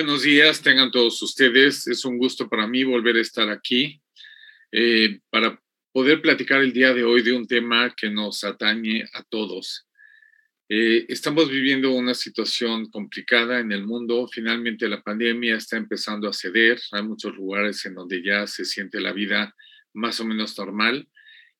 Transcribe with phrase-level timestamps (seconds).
[0.00, 1.88] Buenos días, tengan todos ustedes.
[1.88, 4.00] Es un gusto para mí volver a estar aquí
[4.70, 9.24] eh, para poder platicar el día de hoy de un tema que nos atañe a
[9.24, 9.88] todos.
[10.68, 14.28] Eh, estamos viviendo una situación complicada en el mundo.
[14.28, 16.80] Finalmente la pandemia está empezando a ceder.
[16.92, 19.52] Hay muchos lugares en donde ya se siente la vida
[19.94, 21.08] más o menos normal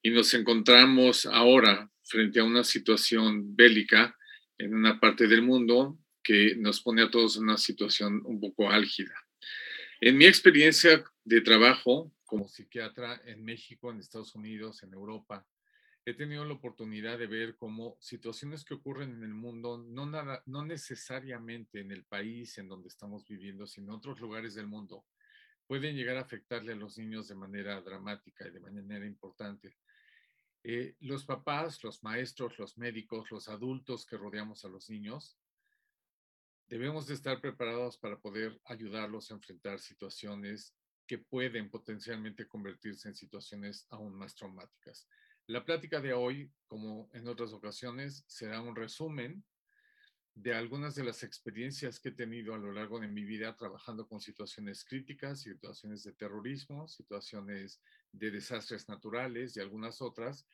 [0.00, 4.16] y nos encontramos ahora frente a una situación bélica
[4.58, 8.70] en una parte del mundo que nos pone a todos en una situación un poco
[8.70, 9.14] álgida.
[9.98, 15.48] En mi experiencia de trabajo como psiquiatra en México, en Estados Unidos, en Europa,
[16.04, 20.42] he tenido la oportunidad de ver cómo situaciones que ocurren en el mundo, no, nada,
[20.44, 25.06] no necesariamente en el país en donde estamos viviendo, sino en otros lugares del mundo,
[25.66, 29.78] pueden llegar a afectarle a los niños de manera dramática y de manera importante.
[30.62, 35.38] Eh, los papás, los maestros, los médicos, los adultos que rodeamos a los niños,
[36.68, 40.74] debemos de estar preparados para poder ayudarlos a enfrentar situaciones
[41.06, 45.08] que pueden potencialmente convertirse en situaciones aún más traumáticas.
[45.46, 49.42] La plática de hoy, como en otras ocasiones, será un resumen
[50.34, 54.06] de algunas de las experiencias que he tenido a lo largo de mi vida trabajando
[54.06, 57.80] con situaciones críticas, situaciones de terrorismo, situaciones
[58.12, 60.46] de desastres naturales y algunas otras,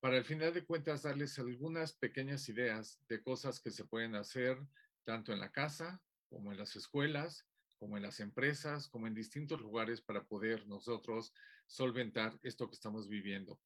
[0.00, 4.56] para al final de cuentas darles algunas pequeñas ideas de cosas que se pueden hacer
[5.06, 7.46] tanto en la casa como en las escuelas,
[7.78, 11.32] como en las empresas, como en distintos lugares para poder nosotros
[11.66, 13.60] solventar esto que estamos viviendo.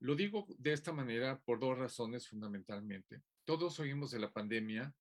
[0.00, 3.22] Lo digo de esta manera por dos razones fundamentalmente.
[3.44, 4.94] Todos oímos de la pandemia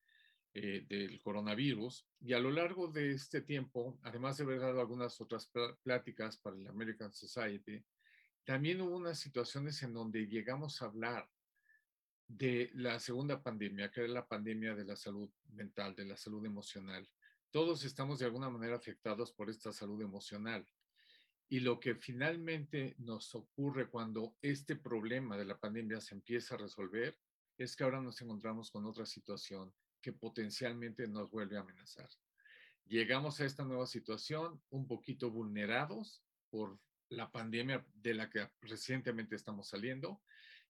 [0.54, 5.22] eh, del coronavirus y a lo largo de este tiempo, además de haber dado algunas
[5.22, 5.50] otras
[5.84, 7.84] pláticas para el American Society,
[8.44, 11.30] también hubo unas situaciones en donde llegamos a hablar
[12.28, 16.46] de la segunda pandemia, que era la pandemia de la salud mental, de la salud
[16.46, 17.08] emocional.
[17.52, 20.68] Todos estamos de alguna manera afectados por esta salud emocional.
[21.50, 26.58] Y lo que finalmente nos ocurre cuando este problema de la pandemia se empieza a
[26.58, 27.18] resolver
[27.58, 32.10] es que ahora nos encontramos con otra situación que potencialmente nos vuelve a amenazar.
[32.86, 36.78] Llegamos a esta nueva situación un poquito vulnerados por
[37.10, 40.22] la pandemia de la que recientemente estamos saliendo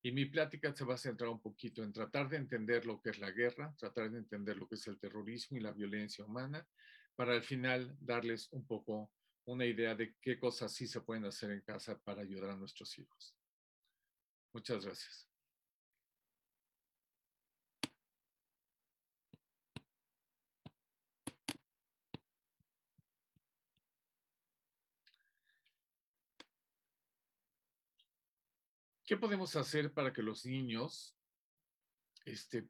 [0.01, 3.09] y mi plática se va a centrar un poquito en tratar de entender lo que
[3.09, 6.67] es la guerra, tratar de entender lo que es el terrorismo y la violencia humana,
[7.15, 9.11] para al final darles un poco
[9.45, 12.97] una idea de qué cosas sí se pueden hacer en casa para ayudar a nuestros
[12.99, 13.35] hijos.
[14.53, 15.26] Muchas gracias.
[29.07, 31.17] ¿Qué podemos hacer para que los niños
[32.25, 32.67] este,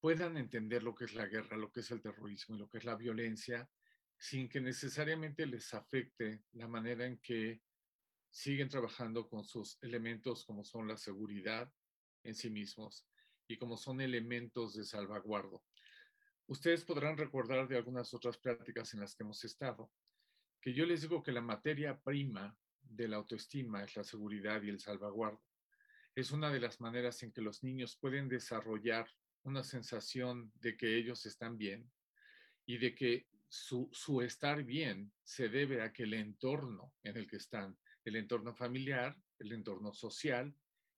[0.00, 2.78] puedan entender lo que es la guerra, lo que es el terrorismo y lo que
[2.78, 3.68] es la violencia,
[4.16, 7.60] sin que necesariamente les afecte la manera en que
[8.30, 11.70] siguen trabajando con sus elementos como son la seguridad
[12.24, 13.06] en sí mismos
[13.46, 15.62] y como son elementos de salvaguardo?
[16.46, 19.92] Ustedes podrán recordar de algunas otras prácticas en las que hemos estado,
[20.58, 24.70] que yo les digo que la materia prima de la autoestima es la seguridad y
[24.70, 25.45] el salvaguardo
[26.16, 29.06] es una de las maneras en que los niños pueden desarrollar
[29.42, 31.92] una sensación de que ellos están bien
[32.64, 33.90] y de que su,
[34.22, 39.14] estar bien se debe a que el entorno en el que están, el entorno familiar,
[39.38, 40.54] el entorno social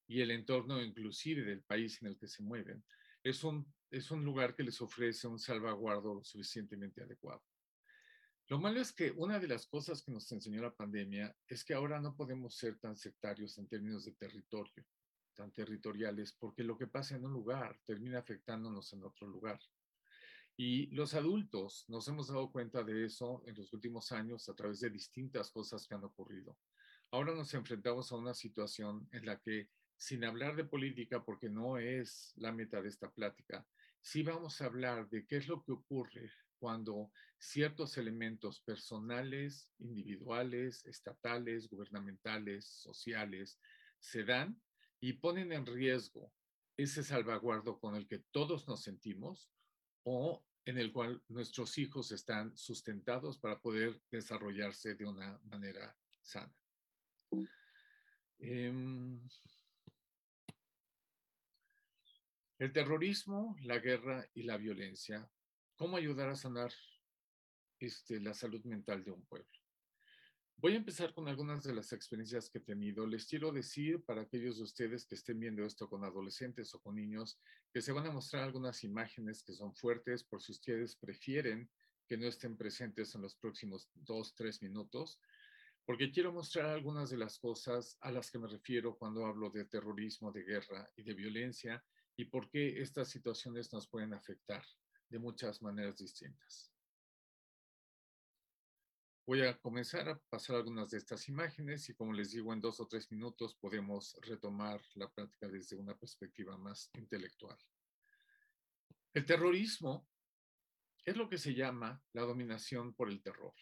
[0.06, 2.84] y el entorno inclusive del país en el que se mueven,
[3.24, 7.42] es un, es un lugar que les ofrece un salvaguardo suficientemente adecuado.
[8.46, 11.74] Lo malo es que una de las cosas que nos enseñó la pandemia es que
[11.74, 14.86] ahora no podemos ser tan sectarios en términos de territorio
[15.38, 19.60] tan territoriales, porque lo que pasa en un lugar termina afectándonos en otro lugar.
[20.56, 24.80] Y los adultos nos hemos dado cuenta de eso en los últimos años a través
[24.80, 26.58] de distintas cosas que han ocurrido.
[27.12, 31.78] Ahora nos enfrentamos a una situación en la que, sin hablar de política, porque no
[31.78, 33.64] es la meta de esta plática,
[34.00, 40.84] sí vamos a hablar de qué es lo que ocurre cuando ciertos elementos personales, individuales,
[40.84, 43.60] estatales, gubernamentales, sociales,
[44.00, 44.60] se dan
[45.00, 46.32] y ponen en riesgo
[46.76, 49.50] ese salvaguardo con el que todos nos sentimos
[50.04, 56.54] o en el cual nuestros hijos están sustentados para poder desarrollarse de una manera sana.
[58.38, 59.20] Em,
[62.58, 65.28] el terrorismo, la guerra y la violencia.
[65.76, 66.72] ¿Cómo ayudar a sanar
[67.78, 69.57] este, la salud mental de un pueblo?
[70.60, 73.06] Voy a empezar con algunas de las experiencias que he tenido.
[73.06, 76.96] Les quiero decir para aquellos de ustedes que estén viendo esto con adolescentes o con
[76.96, 77.38] niños,
[77.72, 81.70] que se van a mostrar algunas imágenes que son fuertes por si ustedes prefieren
[82.08, 85.20] que no estén presentes en los próximos dos, tres minutos,
[85.84, 89.64] porque quiero mostrar algunas de las cosas a las que me refiero cuando hablo de
[89.64, 91.84] terrorismo, de guerra y de violencia
[92.16, 94.64] y por qué estas situaciones nos pueden afectar
[95.08, 96.72] de muchas maneras distintas.
[99.28, 102.80] Voy a comenzar a pasar algunas de estas imágenes y como les digo, en dos
[102.80, 107.58] o tres minutos podemos retomar la práctica desde una perspectiva más intelectual.
[109.12, 110.08] El terrorismo
[111.04, 113.52] es lo que se llama la dominación por el terror.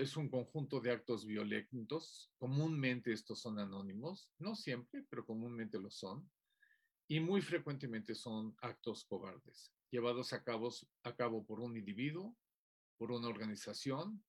[0.00, 5.92] Es un conjunto de actos violentos, comúnmente estos son anónimos, no siempre, pero comúnmente lo
[5.92, 6.28] son,
[7.06, 10.70] y muy frecuentemente son actos cobardes, llevados a cabo,
[11.04, 12.36] a cabo por un individuo
[12.96, 14.22] por una organización,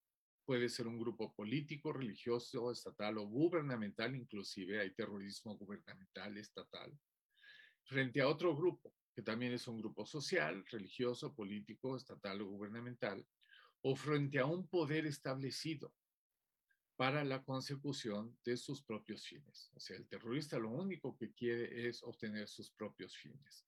[0.45, 6.97] puede ser un grupo político, religioso, estatal o gubernamental, inclusive hay terrorismo gubernamental, estatal,
[7.83, 13.25] frente a otro grupo, que también es un grupo social, religioso, político, estatal o gubernamental,
[13.81, 15.93] o frente a un poder establecido
[16.95, 19.71] para la consecución de sus propios fines.
[19.75, 23.65] O sea, el terrorista lo único que quiere es obtener sus propios fines.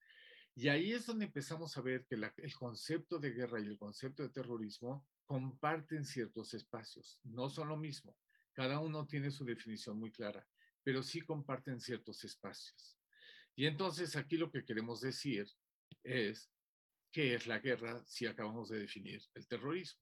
[0.60, 4.24] Y ahí es donde empezamos a ver que el concepto de guerra y el concepto
[4.24, 7.20] de terrorismo comparten ciertos espacios.
[7.26, 8.18] No son lo mismo.
[8.54, 10.48] Cada uno tiene su definición muy clara,
[10.84, 12.98] pero sí comparten ciertos espacios.
[13.54, 15.46] Y entonces aquí lo que queremos decir
[16.02, 16.52] es
[17.12, 20.02] qué es la guerra si acabamos de definir el terrorismo.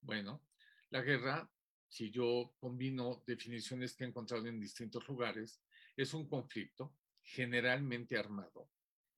[0.00, 0.42] Bueno,
[0.88, 1.46] la guerra,
[1.88, 5.62] si yo combino definiciones que he encontrado en distintos lugares,
[5.94, 8.70] es un conflicto generalmente armado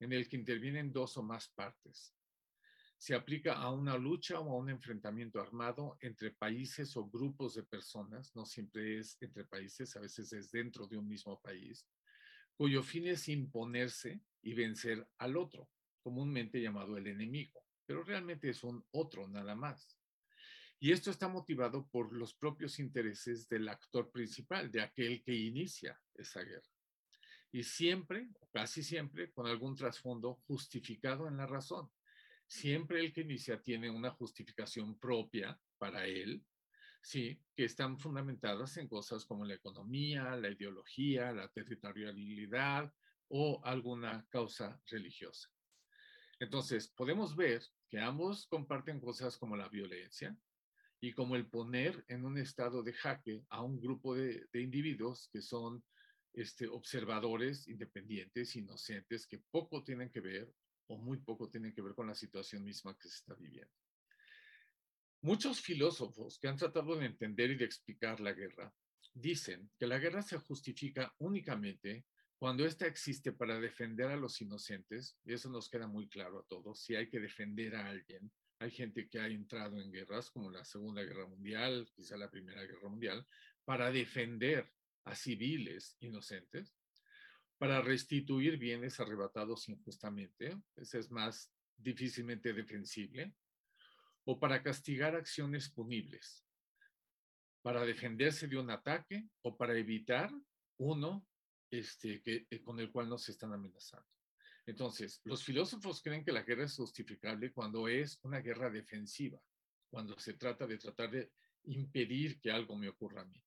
[0.02, 2.12] en el que intervienen dos o más partes.
[2.98, 7.62] Se aplica a una lucha o a un enfrentamiento armado entre países o grupos de
[7.62, 11.86] personas, no siempre es entre países, a veces es dentro de un mismo país,
[12.56, 15.70] cuyo fin es imponerse y vencer al otro,
[16.00, 20.00] comúnmente llamado el enemigo, pero realmente es un otro nada más.
[20.80, 26.00] Y esto está motivado por los propios intereses del actor principal, de aquel que inicia
[26.14, 26.71] esa guerra
[27.52, 31.90] y siempre, casi siempre, con algún trasfondo justificado en la razón.
[32.46, 36.44] Siempre el que inicia tiene una justificación propia para él,
[37.02, 42.92] sí, que están fundamentadas en cosas como la economía, la ideología, la territorialidad
[43.28, 45.48] o alguna causa religiosa.
[46.38, 50.36] Entonces, podemos ver que ambos comparten cosas como la violencia
[51.00, 55.28] y como el poner en un estado de jaque a un grupo de, de individuos
[55.32, 55.84] que son
[56.32, 60.52] este, observadores independientes, inocentes, que poco tienen que ver
[60.88, 63.72] o muy poco tienen que ver con la situación misma que se está viviendo.
[65.22, 68.74] Muchos filósofos que han tratado de entender y de explicar la guerra
[69.14, 72.04] dicen que la guerra se justifica únicamente
[72.42, 76.46] cuando ésta existe para defender a los inocentes, y eso nos queda muy claro a
[76.48, 80.50] todos, si hay que defender a alguien, hay gente que ha entrado en guerras como
[80.50, 83.24] la Segunda Guerra Mundial, quizá la Primera Guerra Mundial,
[83.64, 84.68] para defender
[85.04, 86.76] a civiles inocentes
[87.58, 93.34] para restituir bienes arrebatados injustamente, ese es más difícilmente defensible,
[94.24, 96.44] o para castigar acciones punibles,
[97.62, 100.32] para defenderse de un ataque o para evitar
[100.78, 101.26] uno
[101.70, 104.08] este, que, eh, con el cual nos están amenazando.
[104.66, 109.40] Entonces, los filósofos creen que la guerra es justificable cuando es una guerra defensiva,
[109.88, 111.32] cuando se trata de tratar de
[111.64, 113.42] impedir que algo me ocurra a mí.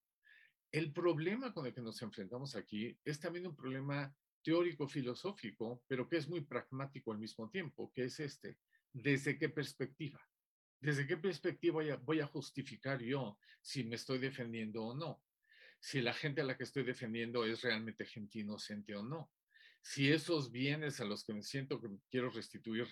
[0.75, 4.13] El problema con el que nos enfrentamos aquí es también un problema
[4.43, 8.57] teórico filosófico, pero que es muy pragmático al mismo tiempo, que es este,
[8.91, 10.19] ¿desde qué perspectiva?
[10.81, 15.23] ¿Desde qué perspectiva voy a, voy a justificar yo si me estoy defendiendo o no?
[15.79, 19.31] Si la gente a la que estoy defendiendo es realmente gente inocente o no
[19.81, 22.85] si esos bienes a los que me siento que quiero restituir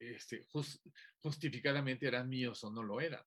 [0.00, 0.46] este,
[1.20, 3.22] justificadamente eran míos o no lo eran.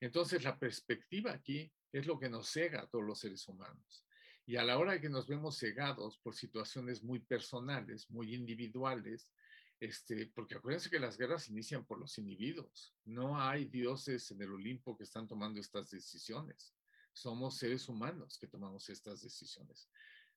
[0.00, 4.06] Entonces, la perspectiva aquí es lo que nos cega a todos los seres humanos.
[4.44, 9.30] Y a la hora de que nos vemos cegados por situaciones muy personales, muy individuales,
[9.78, 12.94] este, porque acuérdense que las guerras inician por los individuos.
[13.04, 16.74] No hay dioses en el Olimpo que están tomando estas decisiones.
[17.12, 19.88] Somos seres humanos que tomamos estas decisiones.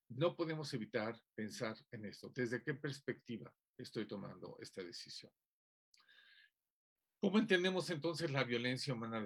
[0.08, 2.28] No podemos evitar pensar en esto.
[2.28, 5.32] ¿Desde qué perspectiva estoy tomando esta decisión?
[7.26, 9.20] ¿Cómo entendemos entonces la violencia humana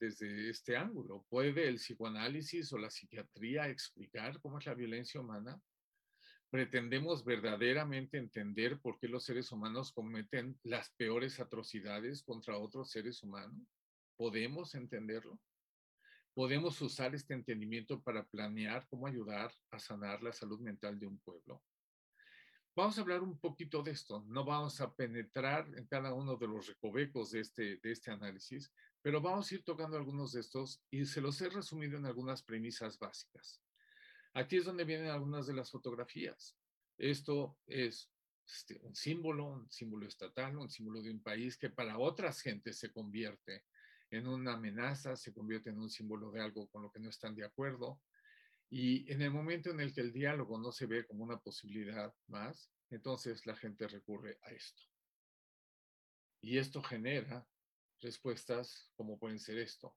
[0.00, 1.24] desde, este ángulo?
[1.28, 5.62] ¿Puede el psicoanálisis o la psiquiatría explicar cómo es la violencia humana?
[6.50, 13.22] ¿Pretendemos verdaderamente entender por qué los seres humanos cometen las peores atrocidades contra otros seres
[13.22, 13.64] humanos?
[14.16, 15.38] ¿Podemos entenderlo?
[16.34, 21.20] ¿Podemos usar este entendimiento para planear cómo ayudar a sanar la salud mental de un
[21.20, 21.62] pueblo?
[22.76, 26.48] Vamos a hablar un poquito de esto, no vamos a penetrar en cada uno de
[26.48, 30.82] los recovecos de este, de este análisis, pero vamos a ir tocando algunos de estos
[30.90, 33.62] y se los he resumido en algunas premisas básicas.
[34.32, 36.56] Aquí es donde vienen algunas de las fotografías.
[36.98, 38.10] Esto es
[38.44, 42.76] este, un símbolo, un símbolo estatal, un símbolo de un país que para otras gentes
[42.78, 43.64] se convierte
[44.10, 47.36] en una amenaza, se convierte en un símbolo de algo con lo que no están
[47.36, 48.00] de acuerdo.
[48.76, 52.12] Y en el momento en el que el diálogo no se ve como una posibilidad
[52.26, 54.82] más, entonces la gente recurre a esto.
[56.40, 57.46] Y esto genera
[58.00, 59.96] respuestas como pueden ser esto.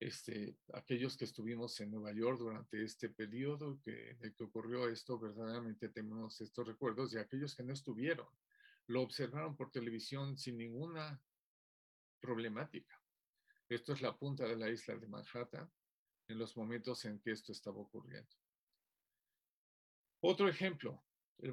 [0.00, 4.88] Este, aquellos que estuvimos en Nueva York durante este periodo que, en el que ocurrió
[4.88, 8.28] esto, verdaderamente tenemos estos recuerdos y aquellos que no estuvieron,
[8.86, 11.20] lo observaron por televisión sin ninguna
[12.18, 12.98] problemática.
[13.68, 15.70] Esto es la punta de la isla de Manhattan
[16.28, 18.30] en los momentos en que esto estaba ocurriendo.
[20.20, 21.02] Otro ejemplo,
[21.38, 21.52] el,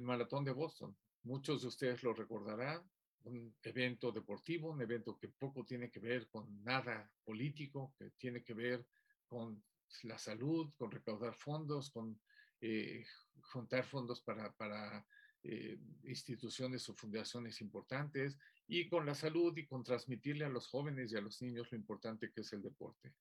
[0.00, 0.96] maratón de Boston.
[1.22, 2.82] Muchos de ustedes lo recordarán,
[3.24, 8.42] un evento deportivo, un evento que poco tiene que ver con nada político, que tiene
[8.42, 8.86] que ver
[9.26, 9.62] con
[10.04, 12.20] la salud, con recaudar fondos, con
[12.60, 13.04] eh,
[13.42, 15.04] juntar fondos para, para
[15.42, 21.12] eh, instituciones o fundaciones importantes y con la salud y con transmitirle a los jóvenes
[21.12, 23.14] y a los niños lo importante que es el deporte.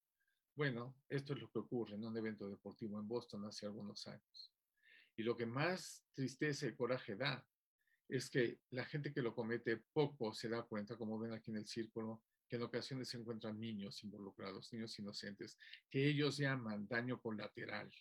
[0.55, 4.53] Bueno, esto es lo que ocurre en un evento deportivo en Boston hace algunos años.
[5.17, 7.45] Y lo que más tristeza y coraje da
[8.07, 11.57] es que la gente que lo comete poco se da cuenta, como ven aquí en
[11.57, 15.57] el círculo, que en ocasiones se encuentran niños involucrados, niños inocentes,
[15.89, 17.91] que ellos llaman daño colateral,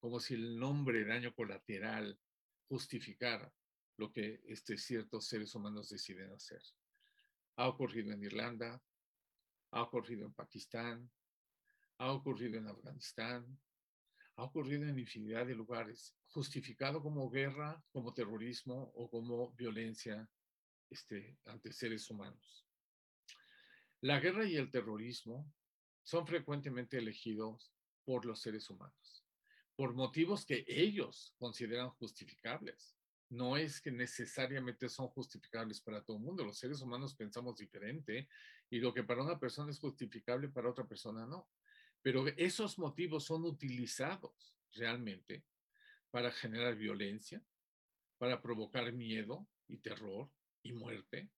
[0.00, 2.18] como si el nombre daño colateral
[2.66, 3.52] justificara
[3.98, 6.62] lo que este, ciertos seres humanos deciden hacer.
[7.56, 8.82] Ha ocurrido en Irlanda,
[9.70, 11.08] ha ocurrido en Pakistán,
[11.98, 13.58] ha ocurrido en Afganistán,
[14.36, 20.28] ha ocurrido en infinidad de lugares, justificado como guerra, como terrorismo o como violencia
[20.90, 22.66] este, ante seres humanos.
[24.00, 25.50] La guerra y el terrorismo
[26.02, 27.72] son frecuentemente elegidos
[28.04, 29.24] por los seres humanos,
[29.76, 32.96] por motivos que ellos consideran justificables.
[33.30, 36.44] No es que necesariamente son justificables para todo el mundo.
[36.44, 38.28] Los seres humanos pensamos diferente
[38.68, 41.48] y lo que para una persona es justificable, para otra persona no.
[42.04, 45.42] Pero esos motivos son utilizados realmente
[46.10, 47.42] para generar violencia,
[48.18, 50.30] para provocar miedo y terror
[50.62, 51.30] y muerte,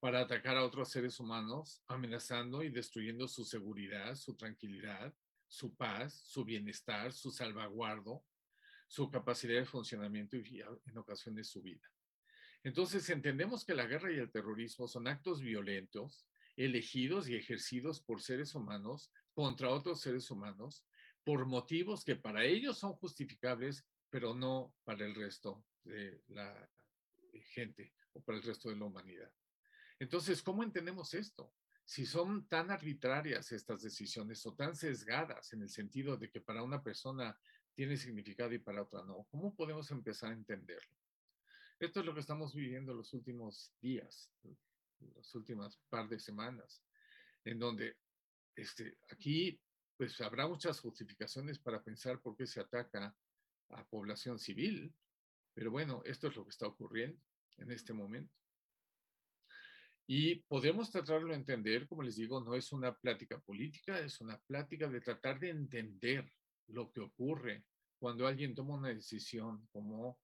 [0.00, 5.14] para atacar a otros seres humanos, amenazando y destruyendo su seguridad, su tranquilidad,
[5.46, 8.24] su paz, su bienestar, su salvaguardo,
[8.86, 11.86] su capacidad de funcionamiento y en ocasiones su vida.
[12.62, 18.22] Entonces entendemos que la guerra y el terrorismo son actos violentos elegidos y ejercidos por
[18.22, 20.84] seres humanos contra otros seres humanos
[21.22, 26.68] por motivos que para ellos son justificables, pero no para el resto de la
[27.54, 29.32] gente o para el resto de la humanidad.
[30.00, 31.54] Entonces, ¿cómo entendemos esto?
[31.84, 36.64] Si son tan arbitrarias estas decisiones o tan sesgadas en el sentido de que para
[36.64, 37.38] una persona
[37.76, 40.96] tiene significado y para otra no, ¿cómo podemos empezar a entenderlo?
[41.78, 44.32] Esto es lo que estamos viviendo los últimos días,
[45.14, 46.82] las últimas par de semanas,
[47.44, 47.98] en donde
[48.58, 49.60] este, aquí
[49.96, 53.16] pues habrá muchas justificaciones para pensar por qué se ataca
[53.70, 54.92] a población civil,
[55.54, 57.20] pero bueno, esto es lo que está ocurriendo
[57.58, 58.32] en este momento.
[60.06, 64.38] Y podemos tratarlo de entender, como les digo, no es una plática política, es una
[64.38, 66.32] plática de tratar de entender
[66.68, 67.64] lo que ocurre
[67.98, 70.20] cuando alguien toma una decisión como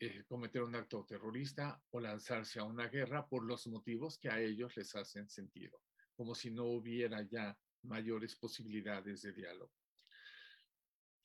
[0.00, 4.40] eh, cometer un acto terrorista o lanzarse a una guerra por los motivos que a
[4.40, 5.83] ellos les hacen sentido
[6.14, 9.72] como si no hubiera ya mayores posibilidades de diálogo.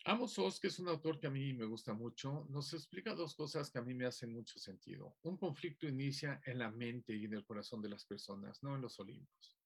[0.05, 3.36] Amos Oz, que es un autor que a mí me gusta mucho, nos explica dos
[3.36, 5.17] cosas que a mí me hacen mucho sentido.
[5.24, 8.81] Un conflicto inicia en la mente y en el corazón de las personas, no en
[8.81, 9.58] los olimpos.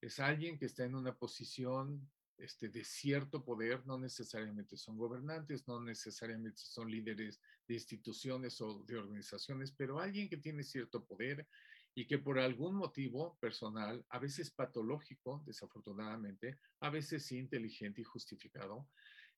[0.00, 5.68] Es alguien que está en una posición este, de cierto poder, no necesariamente son gobernantes,
[5.68, 7.38] no necesariamente son líderes
[7.68, 11.46] de instituciones o de organizaciones, pero alguien que tiene cierto poder
[11.94, 18.88] y que por algún motivo personal, a veces patológico, desafortunadamente, a veces inteligente y justificado,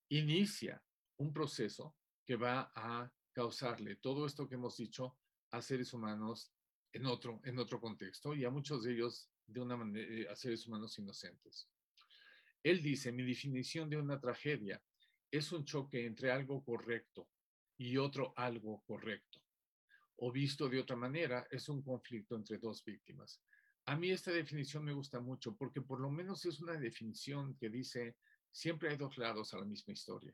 [0.08, 0.82] inicia
[1.16, 5.16] un proceso que va a causarle todo esto que hemos dicho
[5.50, 6.52] a seres humanos
[6.92, 10.36] en otro, en otro contexto y a muchos de ellos de una manera, eh, a
[10.36, 11.68] seres humanos inocentes.
[12.62, 14.80] Él dice, mi definición de una tragedia
[15.30, 17.28] es un choque entre algo correcto
[17.78, 19.41] y otro algo correcto
[20.16, 23.40] o visto de otra manera, es un conflicto entre dos víctimas.
[23.86, 27.68] A mí esta definición me gusta mucho porque por lo menos es una definición que
[27.68, 28.16] dice,
[28.50, 30.32] siempre hay dos lados a la misma historia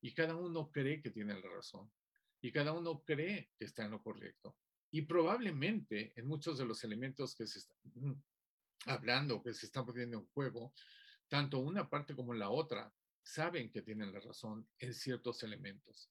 [0.00, 1.90] y cada uno cree que tiene la razón.
[2.42, 4.56] y cada uno cree que está en lo correcto.
[4.90, 8.22] Y probablemente en muchos de los elementos que se están
[8.86, 10.72] hablando, que se están poniendo en juego,
[11.28, 12.90] tanto una parte como la otra
[13.22, 16.10] saben que tienen la razón en ciertos elementos.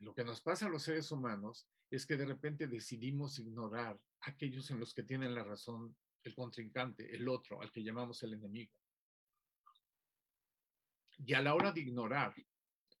[0.00, 4.70] Lo que nos pasa a los seres humanos es que de repente decidimos ignorar aquellos
[4.70, 8.72] en los que tienen la razón el contrincante, el otro, al que llamamos el enemigo.
[11.24, 12.34] Y a la hora de ignorar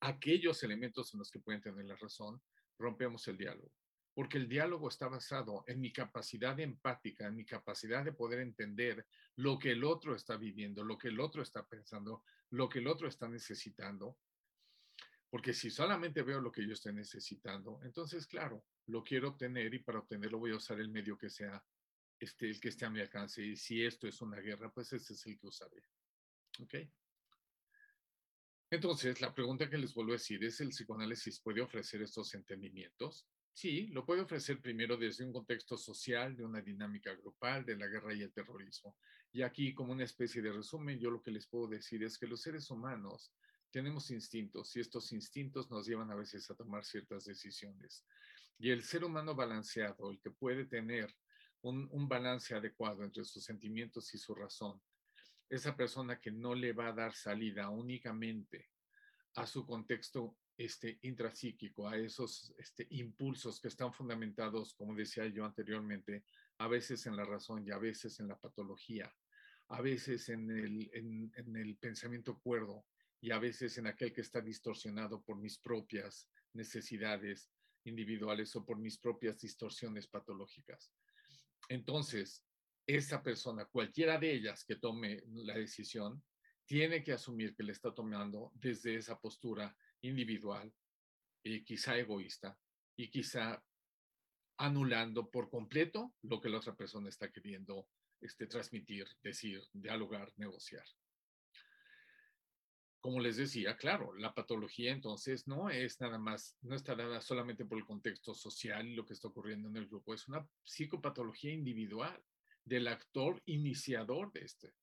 [0.00, 2.40] aquellos elementos en los que pueden tener la razón,
[2.78, 3.72] rompemos el diálogo.
[4.14, 9.06] Porque el diálogo está basado en mi capacidad empática, en mi capacidad de poder entender
[9.36, 12.88] lo que el otro está viviendo, lo que el otro está pensando, lo que el
[12.88, 14.18] otro está necesitando.
[15.30, 19.80] Porque si solamente veo lo que yo estoy necesitando, entonces, claro, lo quiero obtener y
[19.80, 21.62] para obtenerlo voy a usar el medio que sea
[22.18, 23.44] este, el que esté a mi alcance.
[23.44, 25.84] Y si esto es una guerra, pues ese es el que usaré.
[26.60, 26.74] ¿Ok?
[28.70, 33.26] Entonces, la pregunta que les vuelvo a decir es, ¿el psicoanálisis puede ofrecer estos entendimientos?
[33.52, 37.86] Sí, lo puede ofrecer primero desde un contexto social, de una dinámica grupal, de la
[37.86, 38.96] guerra y el terrorismo.
[39.32, 42.26] Y aquí, como una especie de resumen, yo lo que les puedo decir es que
[42.26, 43.32] los seres humanos
[43.70, 48.04] tenemos instintos y estos instintos nos llevan a veces a tomar ciertas decisiones.
[48.58, 51.14] Y el ser humano balanceado, el que puede tener
[51.62, 54.80] un, balance adecuado entre sus sentimientos y su razón,
[55.48, 58.70] esa persona que no le va a dar salida únicamente
[59.34, 65.44] a su contexto este, intrapsíquico, a esos este, impulsos que están fundamentados, como decía yo
[65.44, 66.24] anteriormente,
[66.58, 69.12] a veces en la razón y a veces en la patología,
[69.68, 72.84] a veces en el, en el pensamiento cuerdo
[73.20, 77.50] y a veces en aquel que está distorsionado por mis propias necesidades
[77.84, 80.92] individuales o por mis propias distorsiones patológicas.
[81.68, 82.44] Entonces,
[82.86, 86.22] esa persona, cualquiera de ellas que tome la decisión,
[86.64, 90.72] tiene que asumir que le está tomando desde esa postura individual,
[91.42, 92.58] y quizá egoísta,
[92.96, 93.62] y quizá
[94.58, 97.88] anulando por completo lo que la otra persona está queriendo
[98.20, 100.84] este, transmitir, decir, dialogar, negociar.
[103.00, 107.64] Como les decía, claro, la patología entonces no es nada más, no está dada solamente
[107.64, 111.52] por el contexto social y lo que está ocurriendo en el grupo, es una psicopatología
[111.52, 112.20] individual
[112.64, 114.74] del actor iniciador de este.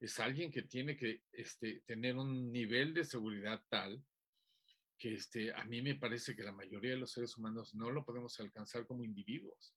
[0.00, 4.02] Es alguien que tiene que este, tener un nivel de seguridad tal
[4.98, 8.04] que este, a mí me parece que la mayoría de los seres humanos no lo
[8.04, 9.74] podemos alcanzar como individuos.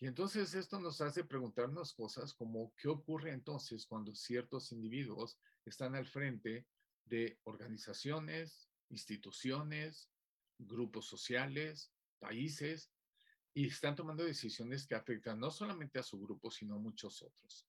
[0.00, 5.94] Y entonces esto nos hace preguntarnos cosas como qué ocurre entonces cuando ciertos individuos están
[5.94, 6.66] al frente
[7.04, 10.10] de organizaciones, instituciones,
[10.58, 12.90] grupos sociales, países,
[13.52, 17.66] y están tomando decisiones que afectan no solamente a su grupo, sino a muchos otros.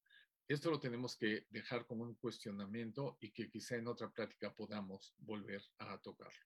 [0.47, 5.13] Esto lo tenemos que dejar como un cuestionamiento y que quizá en otra práctica podamos
[5.17, 6.45] volver a tocarlo.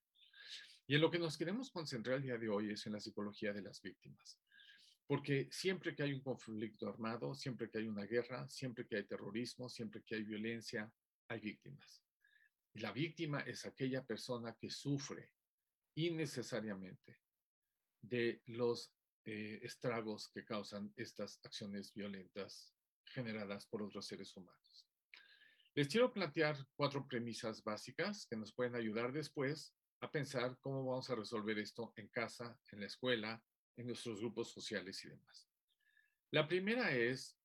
[0.87, 3.53] Y en lo que nos queremos concentrar el día de hoy es en la psicología
[3.53, 4.39] de las víctimas.
[5.05, 9.03] Porque siempre que hay un conflicto armado, siempre que hay una guerra, siempre que hay
[9.03, 10.91] terrorismo, siempre que hay violencia,
[11.27, 12.03] hay víctimas.
[12.73, 15.31] La víctima es aquella persona que sufre
[15.95, 17.19] innecesariamente
[18.01, 18.93] de los
[19.25, 22.73] eh, estragos que causan estas acciones violentas
[23.05, 24.87] generadas por otros seres humanos.
[25.75, 31.09] Les quiero plantear cuatro premisas básicas que nos pueden ayudar después a pensar cómo vamos
[31.09, 33.43] a resolver esto en casa, en la escuela,
[33.75, 35.49] en nuestros grupos sociales y demás.
[36.31, 37.37] La primera es,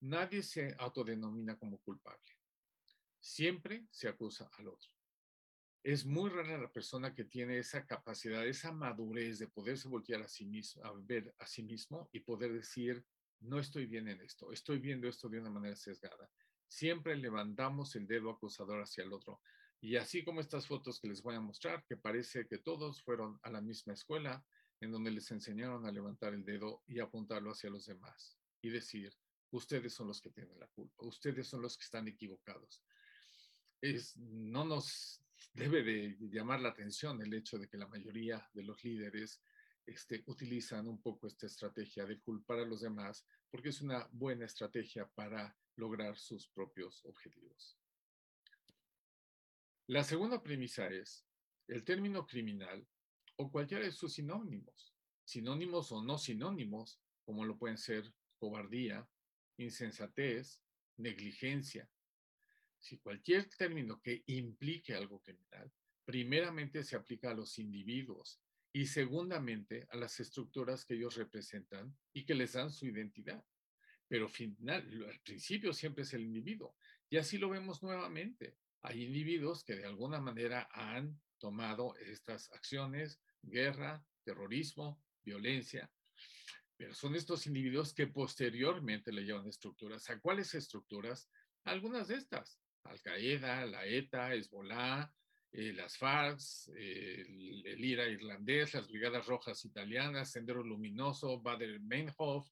[0.00, 2.37] nadie se autodenomina como culpable.
[3.20, 4.98] Siempre se acusa al otro
[5.82, 10.28] es muy rara la persona que tiene esa capacidad, esa madurez de poderse voltear a
[10.28, 13.04] sí mismo, a ver a sí mismo y poder decir,
[13.40, 16.30] no estoy bien en esto, estoy viendo esto de una manera sesgada.
[16.66, 19.40] Siempre levantamos el dedo acusador hacia el otro.
[19.80, 23.38] Y así como estas fotos que les voy a mostrar, que parece que todos fueron
[23.42, 24.44] a la misma escuela,
[24.80, 29.16] en donde les enseñaron a levantar el dedo y apuntarlo hacia los demás y decir,
[29.52, 32.82] ustedes son los que tienen la culpa, ustedes son los que están equivocados.
[33.80, 38.62] Es, no nos debe de llamar la atención el hecho de que la mayoría de
[38.62, 39.40] los líderes
[39.86, 44.44] este, utilizan un poco esta estrategia de culpar a los demás porque es una buena
[44.44, 47.78] estrategia para lograr sus propios objetivos.
[49.86, 51.24] La segunda premisa es
[51.66, 52.86] el término criminal
[53.36, 59.08] o cualquiera de sus sinónimos, sinónimos o no sinónimos, como lo pueden ser cobardía,
[59.56, 60.62] insensatez,
[60.96, 61.88] negligencia,
[62.78, 65.72] si cualquier término que implique algo criminal,
[66.04, 68.40] primeramente se aplica a los individuos
[68.72, 73.44] y segundamente a las estructuras que ellos representan y que les dan su identidad.
[74.06, 76.76] Pero final, al principio siempre es el individuo.
[77.10, 78.56] Y así lo vemos nuevamente.
[78.82, 85.90] Hay individuos que de alguna manera han tomado estas acciones, guerra, terrorismo, violencia,
[86.76, 90.08] pero son estos individuos que posteriormente le llevan estructuras.
[90.10, 91.28] ¿A cuáles estructuras?
[91.64, 95.10] Algunas de estas, Al-Qaeda, la ETA, Hezbollah,
[95.52, 96.40] eh, las FARC,
[96.76, 102.48] el, el, IRA irlandés, las Brigadas Rojas italianas, Sendero Luminoso, Bader Meinhof,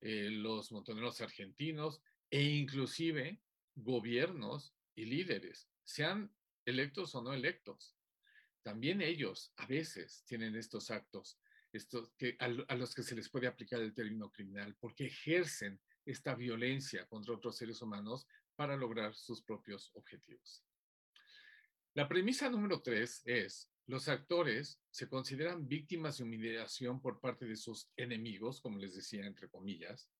[0.00, 3.40] eh, los montoneros argentinos e inclusive
[3.74, 6.34] gobiernos y líderes, sean
[6.64, 7.96] electos o no electos.
[8.62, 11.38] También ellos a veces tienen estos actos
[11.76, 16.34] estos que, a los que se les puede aplicar el término criminal, porque ejercen esta
[16.34, 20.64] violencia contra otros seres humanos para lograr sus propios objetivos.
[21.94, 27.56] La premisa número tres es, los actores se consideran víctimas de humillación por parte de
[27.56, 30.10] sus enemigos, como les decía, entre comillas,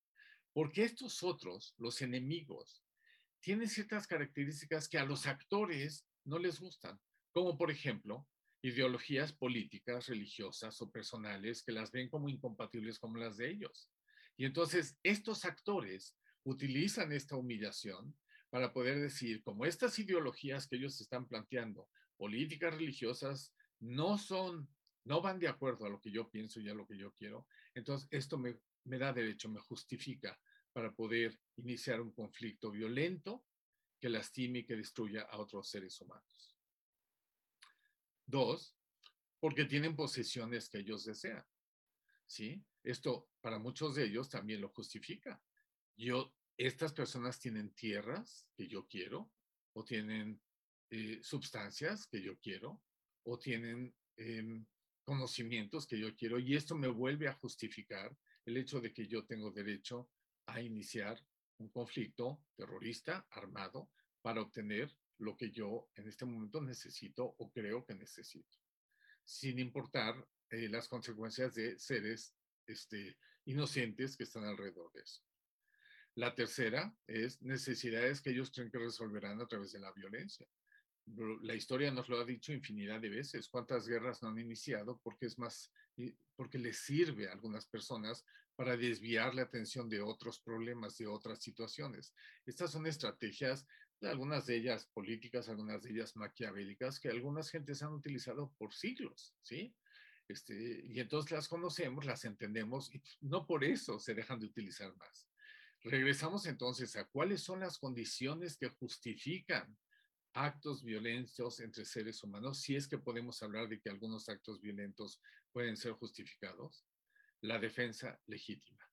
[0.53, 2.83] porque estos otros, los enemigos,
[3.41, 6.99] tienen ciertas características que a los actores no les gustan,
[7.31, 8.27] como por ejemplo,
[8.61, 13.91] ideologías políticas, religiosas o personales que las ven como incompatibles como las de ellos.
[14.37, 18.15] Y entonces estos actores utilizan esta humillación
[18.55, 24.69] para poder decir, como estas ideologías que ellos están planteando, políticas religiosas, no son,
[25.03, 27.45] no van de acuerdo a lo que yo pienso y a lo que yo quiero,
[27.73, 30.39] entonces esto me, me da derecho, me justifica
[30.71, 33.43] para poder iniciar un conflicto violento
[33.99, 36.55] que lastime y que destruya a otros seres humanos.
[38.25, 38.73] Dos,
[39.41, 41.45] porque tienen posesiones que ellos desean.
[42.25, 42.63] ¿Sí?
[42.83, 45.43] Esto para muchos de ellos también lo justifica.
[45.97, 49.31] Yo, estas personas tienen tierras que yo quiero,
[49.73, 50.41] o tienen
[50.89, 52.81] eh, sustancias que yo quiero,
[53.23, 54.63] o tienen eh,
[55.03, 58.15] conocimientos que yo quiero, y esto me vuelve a justificar
[58.45, 60.09] el hecho de que yo tengo derecho
[60.47, 61.19] a iniciar
[61.57, 63.89] un conflicto terrorista armado
[64.21, 68.57] para obtener lo que yo en este momento necesito o creo que necesito,
[69.23, 72.35] sin importar eh, las consecuencias de seres
[72.67, 75.21] este, inocentes que están alrededor de eso.
[76.15, 80.47] La tercera es necesidades que ellos creen que resolverán a través de la violencia.
[81.41, 83.49] La historia nos lo ha dicho infinidad de veces.
[83.49, 84.99] ¿Cuántas guerras no han iniciado?
[85.03, 85.71] Porque es más,
[86.35, 88.25] porque les sirve a algunas personas
[88.55, 92.13] para desviar la atención de otros problemas, de otras situaciones.
[92.45, 93.67] Estas son estrategias
[94.01, 99.33] algunas de ellas políticas, algunas de ellas maquiavélicas, que algunas gentes han utilizado por siglos,
[99.41, 99.75] ¿sí?
[100.27, 104.95] Este, y entonces las conocemos, las entendemos y no por eso se dejan de utilizar
[104.95, 105.27] más.
[105.85, 109.77] Regresamos entonces a cuáles son las condiciones que justifican
[110.33, 115.21] actos violentos entre seres humanos, si es que podemos hablar de que algunos actos violentos
[115.51, 116.87] pueden ser justificados.
[117.41, 118.83] La defensa legítima,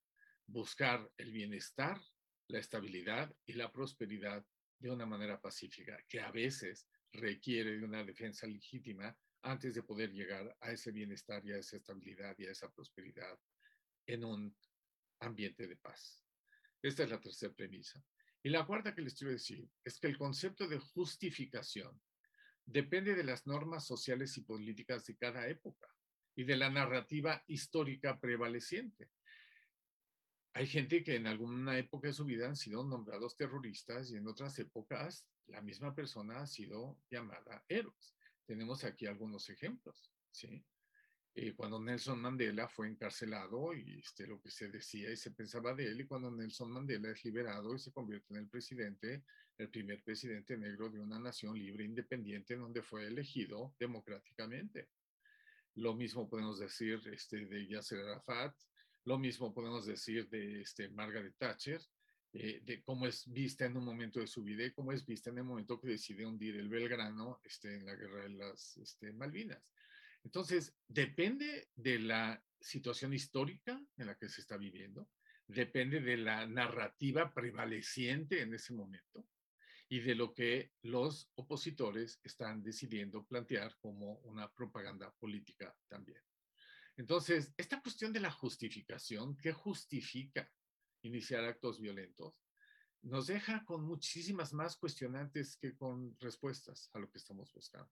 [0.47, 1.99] buscar el bienestar,
[2.49, 4.45] la estabilidad y la prosperidad
[4.79, 10.13] de una manera pacífica, que a veces requiere de una defensa legítima antes de poder
[10.13, 13.41] llegar a ese bienestar y a esa estabilidad y a esa prosperidad
[14.05, 14.55] en un
[15.21, 16.23] ambiente de paz.
[16.83, 18.05] Esta es la tercera premisa.
[18.43, 22.01] Y la cuarta que les quiero decir es que el concepto de justificación
[22.67, 25.89] depende de las normas sociales y políticas de cada época
[26.35, 29.11] y de la narrativa histórica prevaleciente.
[30.55, 34.27] Hay gente que en alguna época de su vida han sido nombrados terroristas y en
[34.27, 38.17] otras épocas la misma persona ha sido llamada héroes.
[38.45, 40.65] Tenemos aquí algunos ejemplos, ¿sí?
[41.35, 45.75] Eh, cuando Nelson Mandela fue encarcelado y este, lo que se decía y se pensaba
[45.75, 49.25] de él, y cuando Nelson Mandela es liberado y se convierte en el presidente,
[49.57, 54.89] el primer presidente negro de una nación libre e independiente donde fue elegido democráticamente.
[55.77, 58.55] Lo mismo podemos decir este, de Yasser Arafat,
[59.05, 61.81] lo mismo podemos decir de este, Margaret Thatcher,
[62.35, 65.31] eh, de cómo es vista en un momento de su vida y cómo es vista
[65.31, 69.13] en el momento que decide hundir el Belgrano este, en la guerra de las este,
[69.13, 69.63] Malvinas.
[70.25, 75.11] Entonces, depende de la situación histórica en la que se está viviendo,
[75.47, 79.27] depende de la narrativa prevaleciente en ese momento
[79.89, 86.23] y de lo que los opositores están decidiendo plantear como una propaganda política también.
[86.97, 90.51] Entonces, esta cuestión de la justificación, ¿qué justifica
[91.03, 92.35] iniciar actos violentos?
[93.03, 97.91] Nos deja con muchísimas más cuestionantes que con respuestas a lo que estamos buscando.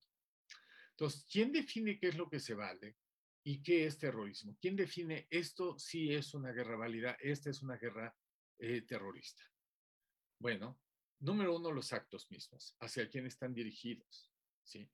[0.91, 2.97] Entonces, ¿quién define qué es lo que se vale
[3.43, 4.57] y qué es terrorismo?
[4.61, 8.15] ¿Quién define esto si es una guerra válida, esta es una guerra
[8.59, 9.43] eh, terrorista?
[10.39, 10.79] Bueno,
[11.19, 14.31] número uno, los actos mismos, hacia quién están dirigidos.
[14.63, 14.89] ¿sí?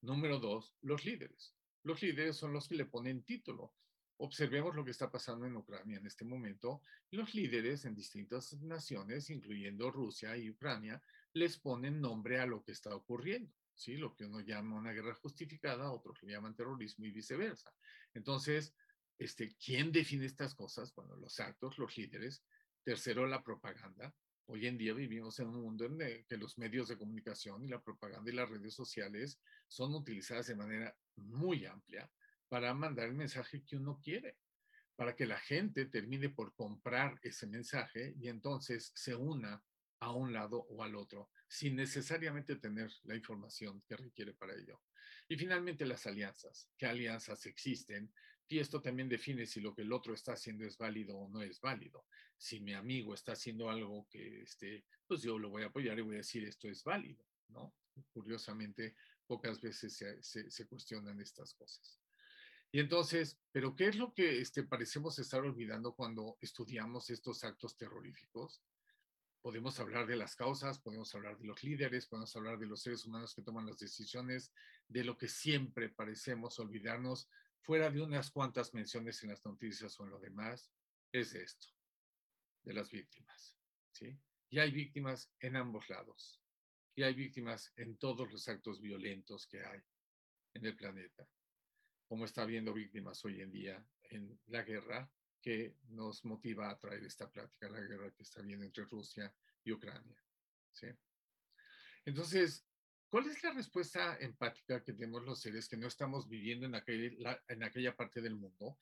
[0.00, 1.54] Número dos, los líderes.
[1.82, 3.74] Los líderes son los que le ponen título.
[4.20, 6.82] Observemos lo que está pasando en Ucrania en este momento.
[7.10, 11.02] Los líderes en distintas naciones, incluyendo Rusia y Ucrania,
[11.34, 13.54] les ponen nombre a lo que está ocurriendo.
[13.78, 13.96] ¿Sí?
[13.96, 17.72] Lo que uno llama una guerra justificada, otros lo llaman terrorismo y viceversa.
[18.12, 18.74] Entonces,
[19.18, 20.94] este, ¿quién define estas cosas?
[20.94, 22.44] Bueno, los actos, los líderes.
[22.84, 24.14] Tercero, la propaganda.
[24.46, 27.68] Hoy en día vivimos en un mundo en el que los medios de comunicación y
[27.68, 32.10] la propaganda y las redes sociales son utilizadas de manera muy amplia
[32.48, 34.38] para mandar el mensaje que uno quiere,
[34.96, 39.62] para que la gente termine por comprar ese mensaje y entonces se una
[40.00, 44.82] a un lado o al otro, sin necesariamente tener la información que requiere para ello.
[45.28, 46.70] Y finalmente las alianzas.
[46.76, 48.12] ¿Qué alianzas existen?
[48.50, 51.42] Y esto también define si lo que el otro está haciendo es válido o no
[51.42, 52.06] es válido.
[52.36, 56.02] Si mi amigo está haciendo algo que, este, pues yo lo voy a apoyar y
[56.02, 57.74] voy a decir esto es válido, ¿no?
[58.10, 62.00] Curiosamente, pocas veces se, se, cuestionan estas cosas.
[62.72, 67.76] Y entonces, ¿pero qué es lo que este, parecemos estar olvidando cuando estudiamos estos actos
[67.76, 68.62] terroríficos?
[69.48, 73.06] Podemos hablar de las causas, podemos hablar de los líderes, podemos hablar de los seres
[73.06, 74.52] humanos que toman las decisiones,
[74.88, 77.30] de lo que siempre parecemos olvidarnos,
[77.62, 80.70] fuera de unas cuantas menciones en las noticias o en lo demás,
[81.12, 81.68] es esto,
[82.62, 83.56] de las víctimas.
[83.90, 84.20] ¿sí?
[84.50, 86.42] Y hay víctimas en ambos lados.
[86.94, 89.80] Y hay víctimas en todos los actos violentos que hay
[90.52, 91.26] en el planeta.
[92.06, 97.04] Como está habiendo víctimas hoy en día en la guerra, que nos motiva a traer
[97.04, 99.32] esta plática, la guerra que está bien entre Rusia
[99.64, 100.22] y Ucrania.
[100.72, 100.86] ¿sí?
[102.04, 102.66] Entonces,
[103.08, 106.74] ¿cuál es la respuesta empática que tenemos los seres que no estamos viviendo en,
[107.48, 108.78] en aquella parte del mundo,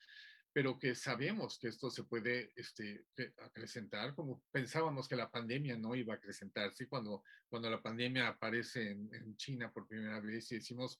[0.57, 3.05] pero que sabemos que esto se puede este,
[3.45, 8.89] acrecentar, como pensábamos que la pandemia no iba a acrecentarse cuando, cuando la pandemia aparece
[8.89, 10.99] en, en China por primera vez y decimos,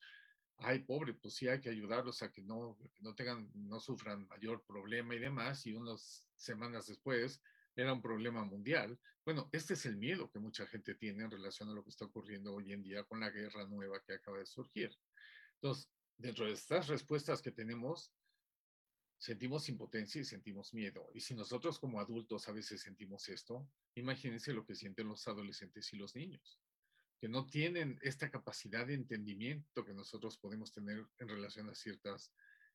[0.60, 4.64] ay, pobre, pues sí hay que ayudarlos a que no, no tengan, no sufran mayor
[4.66, 7.42] problema y demás, y unas semanas después
[7.76, 9.00] era un problema mundial.
[9.24, 12.06] Bueno, este es el miedo que mucha gente tiene en relación a lo que está
[12.06, 14.98] ocurriendo hoy en día con la guerra nueva que acaba de surgir.
[15.56, 18.12] Entonces, dentro de estas respuestas que tenemos,
[19.20, 21.10] sentimos impotencia y sentimos miedo.
[21.14, 25.92] Y si nosotros como adultos a veces sentimos esto, imagínense lo que sienten los adolescentes
[25.94, 26.60] y los niños
[27.20, 32.32] que no tienen esta capacidad de entendimiento que nosotros podemos tener en relación a ciertas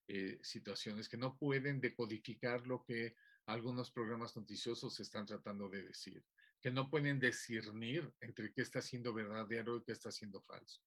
[0.08, 3.14] eh, situaciones, que no pueden decodificar lo que
[3.46, 6.24] algunos programas noticiosos están tratando de decir,
[6.60, 10.82] que no pueden discernir entre qué está siendo verdadero y qué está siendo falso.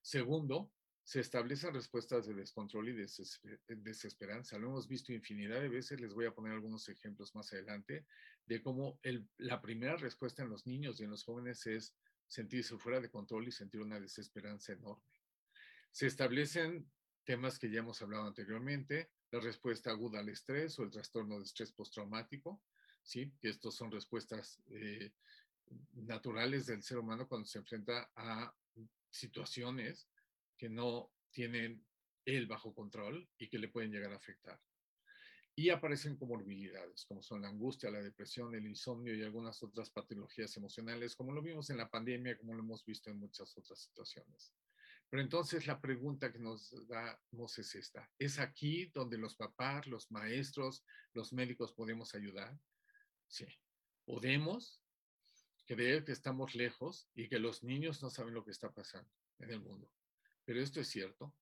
[0.00, 0.72] Segundo,
[1.04, 3.06] se establecen respuestas de descontrol y
[3.68, 4.58] desesperanza.
[4.58, 8.06] Lo hemos visto infinidad de veces, les voy a poner algunos ejemplos más adelante,
[8.46, 8.98] de cómo
[9.36, 11.94] la primera respuesta en los niños y en los jóvenes es
[12.26, 15.04] sentirse fuera de control y sentir una desesperanza enorme.
[15.90, 16.90] Se establecen
[17.24, 21.44] temas que ya hemos hablado anteriormente, la respuesta aguda al estrés o el trastorno de
[21.44, 22.62] estrés postraumático,
[23.02, 23.32] ¿sí?
[23.40, 25.12] que estos son respuestas eh,
[25.92, 28.54] naturales del ser humano cuando se enfrenta a
[29.10, 30.08] situaciones
[30.56, 31.84] que no tienen
[32.24, 34.60] él bajo control y que le pueden llegar a afectar
[35.56, 40.56] y aparecen comorbilidades, como son la angustia, la depresión, el insomnio y algunas otras patologías
[40.56, 44.52] emocionales, como lo vimos en la pandemia, como lo hemos visto en muchas otras situaciones.
[45.08, 48.10] Pero entonces la pregunta que nos damos es esta.
[48.18, 52.58] ¿Es aquí donde los papás, los maestros, los médicos podemos ayudar?
[53.28, 53.46] Sí.
[54.04, 54.82] ¿Podemos
[55.66, 59.50] creer que estamos lejos y que los niños no saben lo que está pasando en
[59.50, 59.88] el mundo?
[60.44, 61.32] Pero esto es cierto.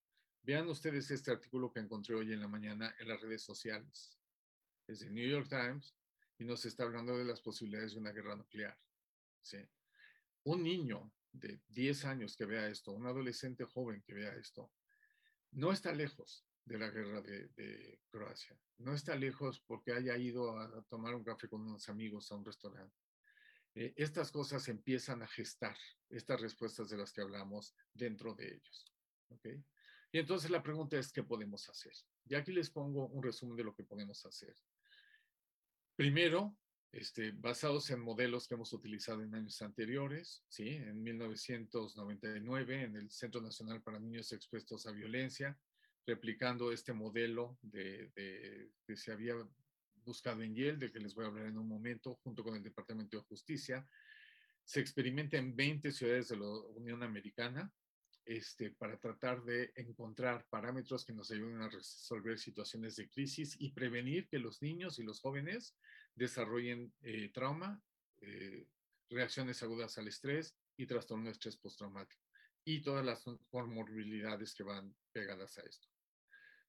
[0.45, 4.19] Vean ustedes este artículo que encontré hoy en la mañana en las redes sociales.
[4.89, 5.95] Es de New York Times
[6.37, 8.77] y nos está hablando de las posibilidades de una guerra nuclear.
[9.41, 9.59] ¿sí?
[10.43, 14.73] Un niño de 10 años que vea esto, un adolescente joven que vea esto,
[15.53, 18.59] no está lejos de la guerra de, Croacia.
[18.79, 22.45] No está lejos porque haya ido a, tomar un café con unos amigos a un
[22.45, 22.97] restaurante.
[23.75, 25.77] Eh, estas cosas empiezan a gestar
[26.11, 28.93] estas respuestas de las que hablamos dentro de ellos.
[29.29, 29.65] ¿okay?
[30.13, 31.95] Y entonces la pregunta es, ¿qué podemos hacer?
[32.27, 34.55] Y aquí les pongo un resumen de lo que podemos hacer.
[35.97, 36.55] Primero,
[36.93, 40.69] este, basados en modelos que hemos utilizado en años anteriores, ¿sí?
[40.69, 45.59] en 1999 en el Centro Nacional para Niños Expuestos a Violencia,
[46.07, 49.35] replicando este modelo de, que se había
[50.05, 52.63] buscado en Yale, de que les voy a hablar en un momento, junto con el
[52.63, 53.89] Departamento de Justicia.
[54.63, 57.73] Se experimenta en 20 ciudades de la Unión Americana
[58.25, 63.73] este, para tratar de encontrar parámetros que nos ayuden a resolver situaciones de crisis y
[63.73, 65.77] prevenir que los niños y los jóvenes
[66.15, 67.83] desarrollen eh, trauma,
[68.21, 68.67] eh,
[69.11, 72.23] reacciones agudas al estrés y trastorno de estrés postraumático
[72.65, 75.92] y todas las comorbilidades que van pegadas a esto.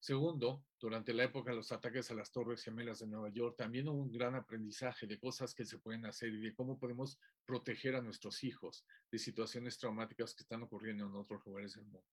[0.03, 3.87] Segundo, durante la época de los ataques a las Torres Gemelas de Nueva York, también
[3.87, 7.95] hubo un gran aprendizaje de cosas que se pueden hacer y de cómo podemos proteger
[7.95, 12.03] a nuestros hijos de situaciones traumáticas que están ocurriendo en otros lugares del mundo.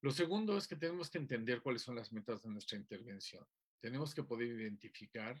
[0.00, 3.46] Lo segundo es que tenemos que entender cuáles son las metas de nuestra intervención.
[3.78, 5.38] Tenemos que poder identificar,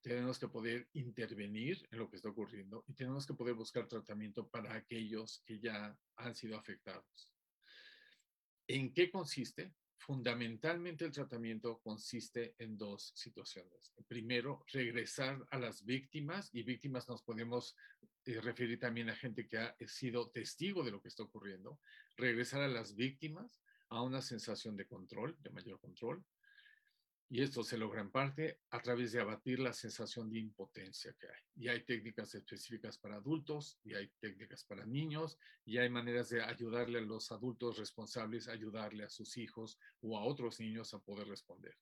[0.00, 4.46] tenemos que poder intervenir en lo que está ocurriendo y tenemos que poder buscar tratamiento
[4.46, 7.31] para aquellos que ya han sido afectados.
[8.66, 9.72] ¿En qué consiste?
[9.98, 13.92] Fundamentalmente el tratamiento consiste en dos situaciones.
[14.08, 17.76] Primero, regresar a las víctimas y víctimas nos podemos
[18.24, 21.78] eh, referir también a gente que ha sido testigo de lo que está ocurriendo.
[22.16, 26.24] Regresar a las víctimas a una sensación de control, de mayor control,
[27.32, 31.28] y esto se logra en parte a través de abatir la sensación de impotencia que
[31.28, 31.42] hay.
[31.56, 36.42] Y hay técnicas específicas para adultos, y hay técnicas para niños, y hay maneras de
[36.42, 41.26] ayudarle a los adultos responsables, ayudarle a sus hijos o a otros niños a poder
[41.26, 41.74] responder.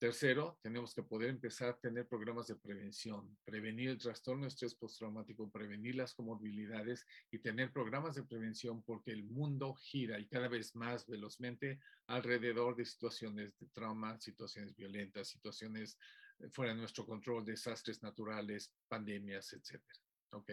[0.00, 4.74] Tercero, tenemos que poder empezar a tener programas de prevención, prevenir el trastorno de estrés
[4.74, 10.48] postraumático, prevenir las comorbilidades y tener programas de prevención porque el mundo gira y cada
[10.48, 15.98] vez más velozmente alrededor de situaciones de trauma, situaciones violentas, situaciones
[16.38, 19.82] eh, fuera de nuestro control, desastres naturales, pandemias, etc.
[20.30, 20.50] ¿Ok?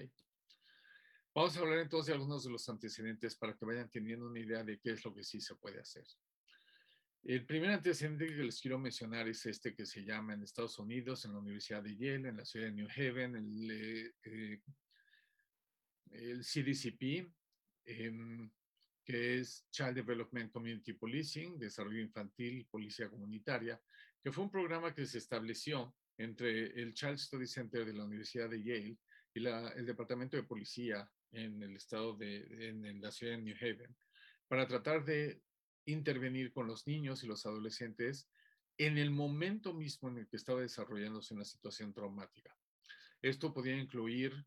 [1.34, 4.66] Vamos a hablar entonces de algunos de los antecedentes para que vayan teniendo una idea
[4.66, 6.04] de qué es lo que sí se puede hacer.
[7.28, 11.26] El primer antecedente que les quiero mencionar es este que se llama en Estados Unidos,
[11.26, 14.62] en la Universidad de Yale, en la ciudad de New Haven, el, eh,
[16.12, 17.30] eh, CDCP,
[17.84, 18.50] em,
[19.04, 23.78] que es Child Development Community Policing, Desarrollo Infantil y Policía Comunitaria,
[24.24, 28.50] que fue un programa que se estableció entre el Child Study Center de la Universidad
[28.50, 28.98] de Yale
[29.34, 33.94] y el Departamento de Policía en el estado de, en la ciudad de New Haven,
[34.48, 35.42] para tratar de
[35.88, 38.30] intervenir con los niños y los adolescentes
[38.78, 42.56] en el momento mismo en el que estaba desarrollándose una situación traumática.
[43.22, 44.46] Esto podía incluir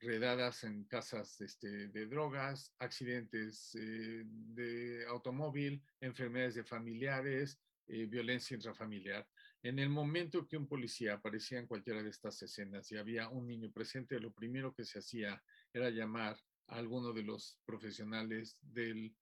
[0.00, 8.54] redadas en casas este, de drogas, accidentes eh, de automóvil, enfermedades de familiares, eh, violencia
[8.54, 9.26] intrafamiliar.
[9.62, 13.46] En el momento que un policía aparecía en cualquiera de estas escenas y había un
[13.46, 15.42] niño presente, lo primero que se hacía
[15.72, 16.36] era llamar
[16.68, 19.14] a alguno de los profesionales del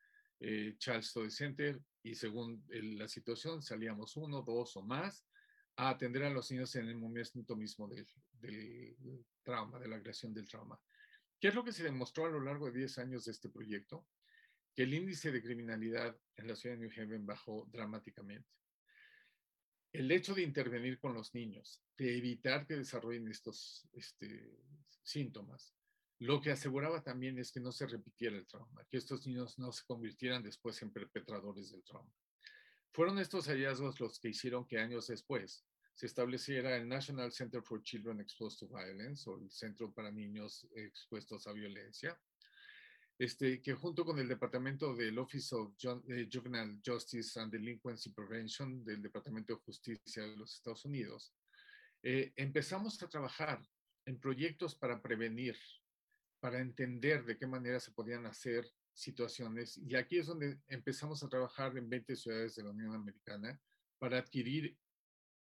[0.43, 5.25] eh, Study Center y según la situación salíamos uno, dos o más
[5.77, 8.07] a atender a los niños en el momento mismo del,
[9.43, 10.79] trauma, de la creación del trauma.
[11.41, 14.07] ¿Qué es lo que se demostró a lo largo de 10 años de este proyecto?
[14.75, 18.49] Que el índice de criminalidad en la ciudad de New Haven bajó dramáticamente.
[19.93, 24.59] El hecho de intervenir con los niños, de evitar que desarrollen estos este,
[25.03, 25.75] síntomas,
[26.23, 29.73] lo que aseguraba también es que no se repitiera el trauma, que estos niños no
[29.73, 32.15] se convirtieran después en perpetradores del trauma.
[32.93, 37.83] Fueron estos hallazgos los que hicieron que años después se estableciera el National Center for
[37.83, 42.17] Children Exposed to Violence, o el Centro para Niños Expuestos a Violencia,
[43.19, 45.75] este, que junto con el Departamento del Office of
[46.09, 51.35] eh, Juvenile Justice and Delinquency Prevention del Departamento de Justicia de los Estados Unidos,
[52.01, 53.61] eh, empezamos a trabajar
[54.07, 55.57] en proyectos para prevenir
[56.43, 59.79] para entender de qué manera se podían hacer situaciones.
[59.79, 63.61] Y aquí es donde empezamos a trabajar en 20 ciudades de la Unión Americana
[64.01, 64.77] para adquirir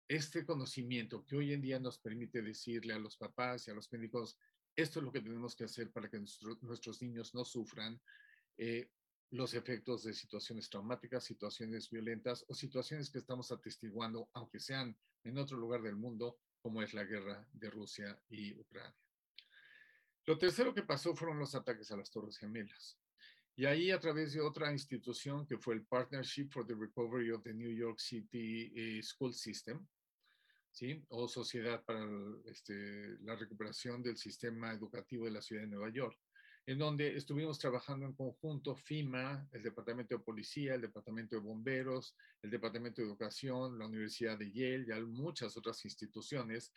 [0.08, 3.92] este conocimiento que hoy en día nos permite decirle a los papás y a los
[3.92, 4.40] médicos,
[4.74, 6.18] esto es lo que tenemos que hacer para que
[6.62, 8.02] nuestros niños no sufran
[8.56, 8.90] eh,
[9.30, 15.38] los efectos de situaciones traumáticas, situaciones violentas o situaciones que estamos atestiguando, aunque sean en
[15.38, 19.07] otro lugar del mundo, como es la guerra de Rusia y Ucrania.
[20.28, 22.98] Lo tercero que pasó fueron los ataques a las Torres Gemelas.
[23.56, 27.42] Y ahí a través de otra institución que fue el Partnership for the Recovery of
[27.44, 29.86] the New York City eh, School System,
[30.70, 31.02] ¿sí?
[31.08, 32.06] o Sociedad para
[32.44, 36.18] este, la Recuperación del Sistema Educativo de la Ciudad de Nueva York,
[36.66, 42.14] en donde estuvimos trabajando en conjunto FIMA, el Departamento de Policía, el Departamento de Bomberos,
[42.42, 46.70] el Departamento de Educación, la Universidad de Yale y muchas otras instituciones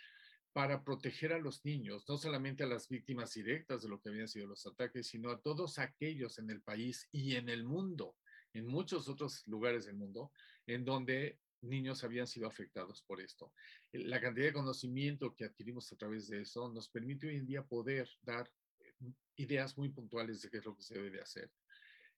[0.54, 4.28] para proteger a los niños, no solamente a las víctimas directas de lo que habían
[4.28, 8.18] sido los ataques, sino a todos aquellos en el país y en el mundo,
[8.54, 10.32] en muchos otros lugares del mundo,
[10.68, 13.54] en donde niños habían sido afectados por esto.
[13.94, 17.64] La cantidad de conocimiento que adquirimos a través de eso nos permite hoy en día
[17.64, 21.50] poder dar eh, ideas muy puntuales de qué es lo que se debe de hacer.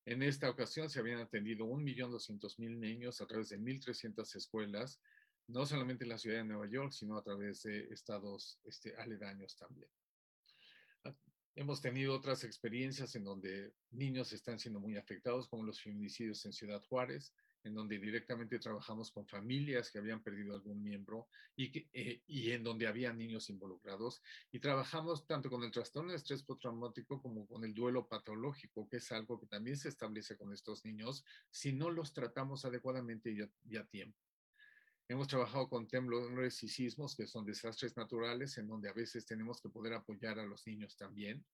[0.06, 5.00] En esta ocasión se habían atendido 1.200.000 niños a través de 1.300 escuelas
[5.48, 9.56] no solamente en la ciudad de Nueva York, sino a través de estados este, aledaños
[9.58, 9.90] también.
[11.04, 11.16] Ah,
[11.56, 16.54] hemos tenido otras experiencias en donde niños están siendo muy afectados, como los feminicidios en
[16.54, 17.34] Ciudad Juárez,
[17.64, 22.52] en donde directamente trabajamos con familias que habían perdido algún miembro y, que, eh, y
[22.52, 24.22] en donde había niños involucrados.
[24.52, 28.98] Y trabajamos tanto con el trastorno de estrés postraumático como con el duelo patológico, que
[28.98, 33.78] es algo que también se establece con estos niños si no los tratamos adecuadamente y
[33.78, 34.20] a, tiempo.
[35.10, 39.62] Hemos trabajado con temblores y sismos, que son desastres naturales, en donde a veces tenemos
[39.62, 41.46] que poder apoyar a los niños también.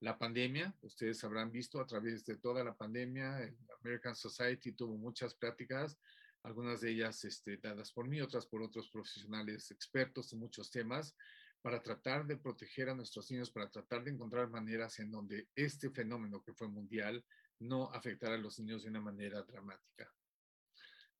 [0.00, 4.96] La pandemia, ustedes habrán visto a través de toda la pandemia, el American Society tuvo
[4.96, 5.98] muchas pláticas,
[6.42, 11.14] algunas de ellas este, dadas por mí, otras por otros profesionales expertos en muchos temas,
[11.60, 15.90] para tratar de proteger a nuestros niños, para tratar de encontrar maneras en donde este
[15.90, 17.22] fenómeno que fue mundial
[17.58, 20.10] no afectara a los niños de una manera dramática.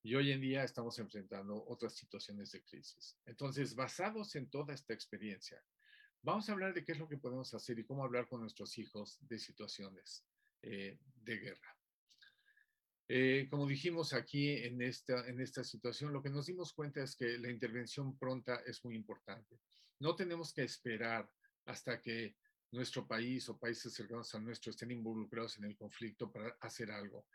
[0.03, 3.19] Y hoy en día estamos enfrentando otras situaciones de crisis.
[3.27, 5.63] Entonces, basados en toda esta experiencia,
[6.23, 8.79] vamos a hablar de qué es lo que podemos hacer y cómo hablar con nuestros
[8.79, 10.25] hijos de situaciones
[10.63, 11.77] eh, de guerra.
[13.09, 17.17] Eh, como dijimos aquí en esta, en esta situación, lo que nos dimos cuenta es
[17.17, 19.61] que la intervención pronta es muy importante.
[19.99, 21.29] No tenemos que esperar
[21.67, 22.37] hasta que
[22.71, 27.27] nuestro país o países cercanos al nuestro estén involucrados en el conflicto para hacer algo.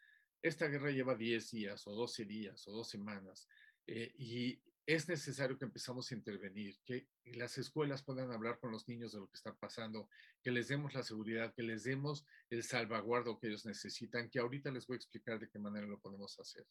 [0.45, 3.49] Esta guerra lleva 10 días o 12 días o dos semanas
[3.87, 8.87] eh, y es necesario que empezamos a intervenir, que las escuelas puedan hablar con los
[8.87, 10.07] niños de lo que está pasando,
[10.43, 14.69] que les demos la seguridad, que les demos el salvaguardo que ellos necesitan, que ahorita
[14.69, 16.67] les voy a explicar de qué manera lo podemos hacer.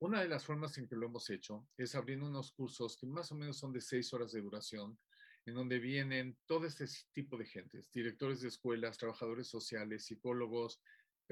[0.00, 3.32] Una de las formas en que lo hemos hecho es abriendo unos cursos que más
[3.32, 4.98] o menos son de seis horas de duración,
[5.46, 10.82] en donde vienen todo este tipo de gentes, directores de escuelas, trabajadores sociales, psicólogos,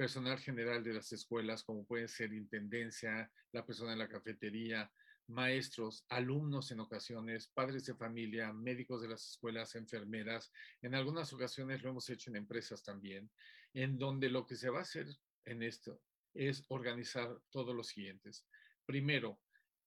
[0.01, 4.91] personal general de las escuelas, como puede ser intendencia, la persona en la cafetería,
[5.27, 10.51] maestros, alumnos en ocasiones, padres de familia, médicos de las escuelas, enfermeras.
[10.81, 13.29] En algunas ocasiones lo hemos hecho en empresas también,
[13.75, 15.05] en donde lo que se va a hacer
[15.45, 16.01] en esto
[16.33, 18.47] es organizar todos los siguientes.
[18.87, 19.39] Primero,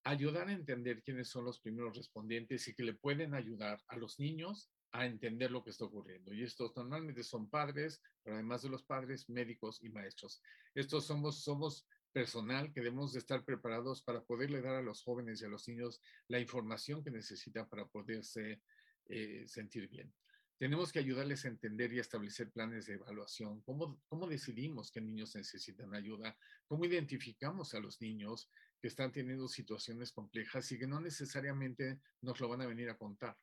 [0.05, 4.21] ayudar a entender quiénes son los primeros respondientes y que le pueden ayudar a los
[4.21, 6.33] niños a entender lo que está ocurriendo.
[6.33, 10.41] Y estos normalmente son padres, pero además de los padres, médicos y maestros.
[10.73, 15.43] Estos somos, somos personal que debemos de estar preparados para poderle dar a los jóvenes
[15.43, 18.63] y a los niños la información que necesitan para poderse
[19.07, 20.15] eh, sentir bien.
[20.59, 23.63] Tenemos que ayudarles a entender y establecer planes de evaluación.
[23.63, 26.39] ¿Cómo, ¿Cómo decidimos qué niños necesitan ayuda?
[26.69, 28.49] ¿Cómo identificamos a los niños
[28.81, 32.97] que están teniendo situaciones complejas y que no necesariamente nos lo van a venir a
[32.97, 33.37] contar?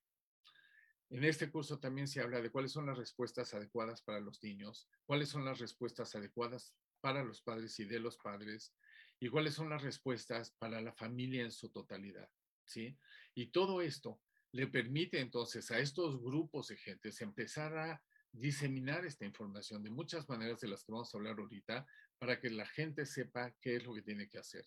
[1.11, 4.87] En este curso también se habla de cuáles son las respuestas adecuadas para los niños,
[5.05, 8.73] cuáles son las respuestas adecuadas para los padres y de los padres,
[9.19, 12.29] y cuáles son las respuestas para la familia en su totalidad,
[12.63, 12.97] ¿sí?
[13.35, 14.21] Y todo esto
[14.53, 18.01] le permite entonces a estos grupos de gentes empezar a
[18.31, 21.85] diseminar esta información de muchas maneras de las que vamos a hablar ahorita
[22.19, 24.63] para que la gente sepa qué es lo que tiene que hacer.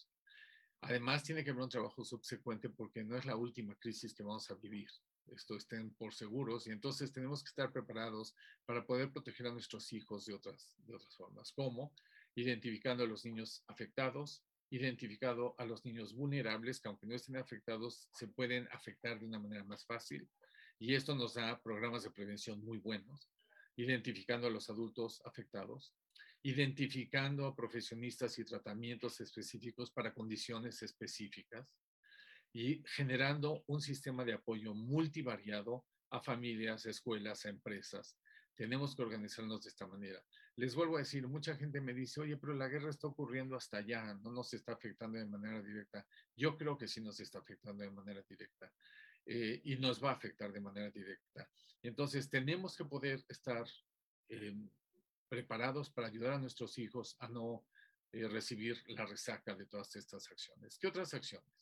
[0.82, 4.50] Además, tiene que haber un trabajo subsecuente porque no es la última crisis que vamos
[4.50, 4.90] a vivir
[5.32, 8.34] esto estén por seguros y entonces tenemos que estar preparados
[8.66, 11.92] para poder proteger a nuestros hijos de otras, de otras formas, como
[12.34, 18.08] identificando a los niños afectados, identificando a los niños vulnerables que aunque no estén afectados,
[18.12, 20.28] se pueden afectar de una manera más fácil
[20.78, 23.30] y esto nos da programas de prevención muy buenos,
[23.76, 25.94] identificando a los adultos afectados,
[26.42, 31.66] identificando a profesionistas y tratamientos específicos para condiciones específicas,
[32.54, 38.16] y generando un sistema de apoyo multivariado a familias, escuelas, a empresas.
[38.54, 40.22] Tenemos que organizarnos de esta manera.
[40.54, 43.78] Les vuelvo a decir, mucha gente me dice, oye, pero la guerra está ocurriendo hasta
[43.78, 46.06] allá, no nos está afectando de manera directa.
[46.36, 48.72] Yo creo que sí nos está afectando de manera directa
[49.26, 51.50] eh, y nos va a afectar de manera directa.
[51.82, 53.66] Entonces, tenemos que poder estar
[54.28, 54.54] eh,
[55.28, 57.66] preparados para ayudar a nuestros hijos a no
[58.12, 60.78] eh, recibir la resaca de todas estas acciones.
[60.78, 61.52] ¿Qué otras acciones?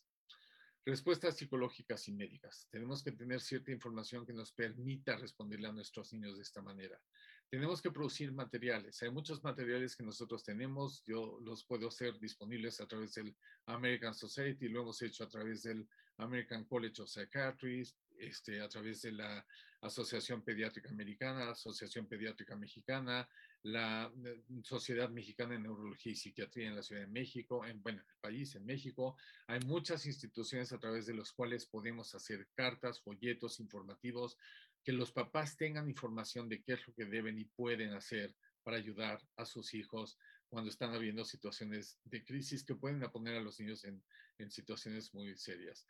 [0.84, 2.66] Respuestas psicológicas y médicas.
[2.68, 7.00] Tenemos que tener cierta información que nos permita responderle a nuestros niños de esta manera.
[7.48, 9.00] Tenemos que producir materiales.
[9.02, 11.04] Hay muchos materiales que nosotros tenemos.
[11.04, 14.68] Yo los puedo hacer disponibles a través del American Society.
[14.68, 19.46] Lo hemos hecho a través del American College of Psychiatry, este, a través de la
[19.82, 23.28] Asociación Pediátrica Americana, Asociación Pediátrica Mexicana,
[23.62, 28.00] la eh, Sociedad Mexicana de Neurología y Psiquiatría en la Ciudad de México, en, bueno,
[28.00, 29.16] en el país, en México.
[29.46, 34.36] Hay muchas instituciones a través de las cuales podemos hacer cartas, folletos informativos,
[34.82, 38.34] que los papás tengan información de qué es lo que deben y pueden hacer
[38.64, 43.40] para ayudar a sus hijos cuando están habiendo situaciones de crisis que pueden poner a
[43.40, 44.02] los niños en,
[44.38, 45.86] en situaciones muy serias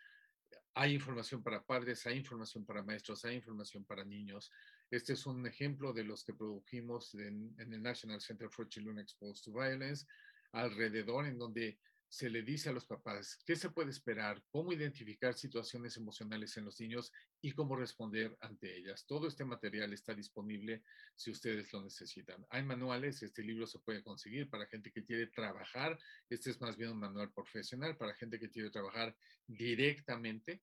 [0.75, 4.51] hay información para padres, hay información para maestros, hay información para niños.
[4.93, 9.43] Este es un ejemplo de los que produjimos en, el National Center for Children Exposed
[9.43, 10.05] to Violence,
[10.53, 11.78] alrededor en donde
[12.11, 16.66] se le dice a los papás qué se puede esperar, cómo identificar situaciones emocionales en
[16.66, 19.07] los niños y cómo responder ante ellas.
[19.07, 20.82] Todo este material está disponible
[21.16, 22.45] si ustedes lo necesitan.
[22.51, 25.99] Hay manuales, este libro se puede conseguir para gente que quiere trabajar.
[26.28, 29.16] Este es más bien un manual profesional para gente que quiere trabajar
[29.47, 30.61] directamente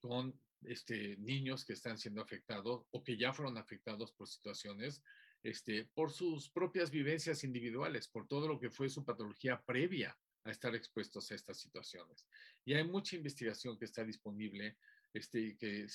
[0.00, 5.02] con este, niños que están siendo afectados o que ya fueron afectados por situaciones,
[5.42, 10.50] este, por sus propias vivencias individuales, por todo lo que fue su patología previa a
[10.50, 12.26] estar expuestos a estas situaciones.
[12.64, 14.76] Y hay mucha investigación que está disponible
[15.12, 15.86] este, que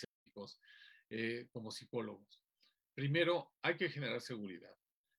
[1.10, 2.42] eh, como psicólogos.
[2.94, 4.76] Primero, hay que generar seguridad.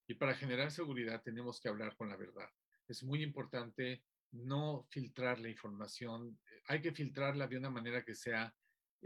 [0.07, 2.49] Y para generar seguridad tenemos que hablar con la verdad.
[2.89, 6.39] Es muy importante no filtrar la información.
[6.66, 8.55] Hay que filtrarla de una manera que sea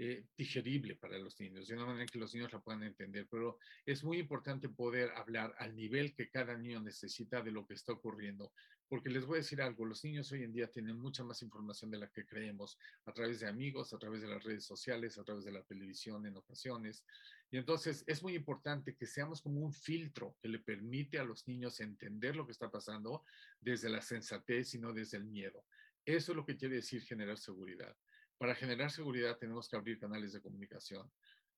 [0.00, 3.58] eh, digerible para los niños, de una manera que los niños la puedan entender, pero
[3.84, 7.94] es muy importante poder hablar al nivel que cada niño necesita de lo que está
[7.94, 8.52] ocurriendo,
[8.88, 11.90] porque les voy a decir algo, los niños hoy en día tienen mucha más información
[11.90, 15.24] de la que creemos a través de amigos, a través de las redes sociales, a
[15.24, 17.04] través de la televisión en ocasiones,
[17.50, 21.48] y entonces es muy importante que seamos como un filtro que le permite a los
[21.48, 23.24] niños entender lo que está pasando
[23.60, 25.64] desde la sensatez y no desde el miedo.
[26.04, 27.96] Eso es lo que quiere decir generar seguridad.
[28.38, 31.10] Para generar seguridad tenemos que abrir canales de comunicación.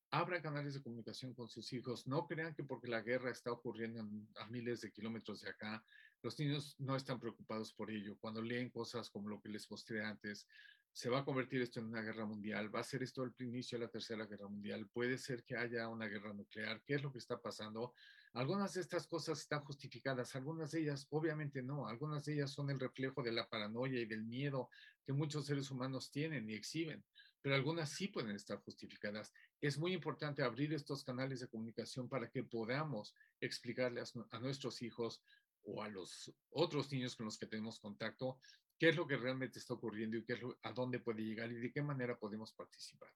[0.09, 2.05] Abran canales de comunicación con sus hijos.
[2.07, 4.01] No crean que porque la guerra está ocurriendo
[4.37, 5.85] a miles de kilómetros de acá,
[6.21, 8.17] los niños no están preocupados por ello.
[8.19, 10.47] Cuando leen cosas como lo que les mostré antes,
[10.93, 13.77] se va a convertir esto en una guerra mundial, va a ser esto el inicio
[13.77, 17.11] de la tercera guerra mundial, puede ser que haya una guerra nuclear, ¿qué es lo
[17.11, 17.93] que está pasando?
[18.33, 22.69] Algunas de estas cosas están justificadas, algunas de ellas obviamente no, algunas de ellas son
[22.69, 24.69] el reflejo de la paranoia y del miedo
[25.05, 27.03] que muchos seres humanos tienen y exhiben,
[27.41, 29.33] pero algunas sí pueden estar justificadas.
[29.59, 35.21] Es muy importante abrir estos canales de comunicación para que podamos explicarles a nuestros hijos
[35.63, 38.39] o a los otros niños con los que tenemos contacto
[38.79, 41.59] qué es lo que realmente está ocurriendo y qué es a dónde puede llegar y
[41.59, 43.09] de qué manera podemos participar.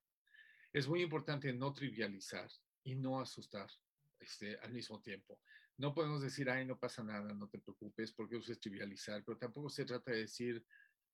[0.73, 2.49] Es muy importante no trivializar
[2.83, 3.69] y no asustar
[4.19, 5.39] este, al mismo tiempo.
[5.77, 9.37] No podemos decir, ay, no pasa nada, no te preocupes, porque eso es trivializar, pero
[9.37, 10.65] tampoco se trata de decir,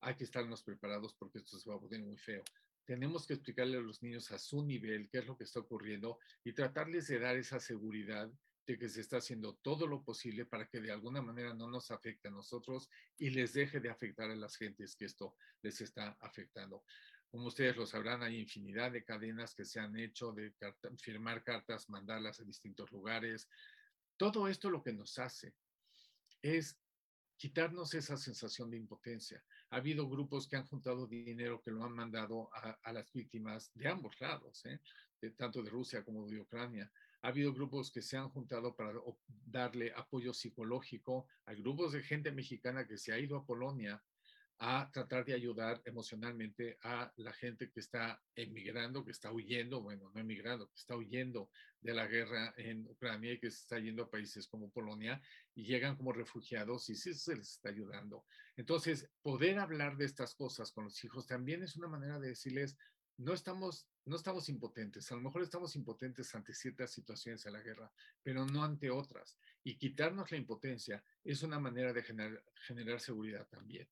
[0.01, 2.43] hay que estarnos preparados porque esto se va a poner muy feo.
[2.85, 6.19] Tenemos que explicarle a los niños a su nivel qué es lo que está ocurriendo
[6.43, 8.31] y tratarles de dar esa seguridad
[8.67, 11.91] de que se está haciendo todo lo posible para que de alguna manera no nos
[11.91, 16.17] afecte a nosotros y les deje de afectar a las gentes que esto les está
[16.21, 16.83] afectando.
[17.31, 20.53] Como ustedes lo sabrán, hay infinidad de cadenas que se han hecho de
[20.97, 23.47] firmar cartas, mandarlas a distintos lugares.
[24.17, 25.55] Todo esto lo que nos hace
[26.41, 26.77] es
[27.37, 29.41] quitarnos esa sensación de impotencia.
[29.69, 33.87] Ha habido grupos que han juntado dinero que lo han mandado a, las víctimas de
[33.87, 34.81] ambos lados, ¿eh?
[35.37, 36.91] tanto de Rusia como de Ucrania.
[37.21, 38.93] Ha habido grupos que se han juntado para
[39.45, 41.27] darle apoyo psicológico.
[41.45, 44.03] Hay grupos de gente mexicana que se ha ido a Polonia
[44.63, 50.11] a tratar de ayudar emocionalmente a la gente que está emigrando, que está huyendo, bueno,
[50.13, 51.49] no emigrando, que está huyendo
[51.81, 55.19] de la guerra en Ucrania y que está yendo a países como Polonia
[55.55, 58.23] y llegan como refugiados y sí se les está ayudando.
[58.55, 62.77] Entonces, poder hablar de estas cosas con los hijos también es una manera de decirles,
[63.17, 67.61] no estamos, no estamos impotentes, a lo mejor estamos impotentes ante ciertas situaciones de la
[67.61, 67.91] guerra,
[68.21, 69.39] pero no ante otras.
[69.63, 73.89] Y quitarnos la impotencia es una manera de generar, generar seguridad también.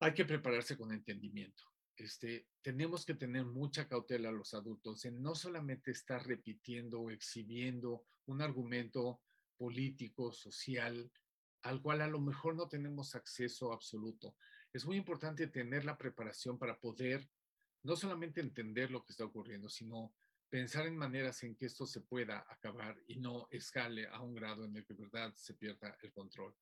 [0.00, 1.64] Hay que prepararse con entendimiento.
[1.96, 8.04] Este, tenemos que tener mucha cautela los adultos en no solamente estar repitiendo o exhibiendo
[8.26, 9.20] un argumento
[9.56, 11.10] político, social,
[11.62, 14.36] al cual a lo mejor no tenemos acceso absoluto.
[14.72, 17.28] Es muy importante tener la preparación para poder
[17.84, 20.12] no solamente entender lo que está ocurriendo, sino
[20.50, 24.64] pensar en maneras en que esto se pueda acabar y no escale a un grado
[24.64, 26.54] en el que verdad se pierda el control.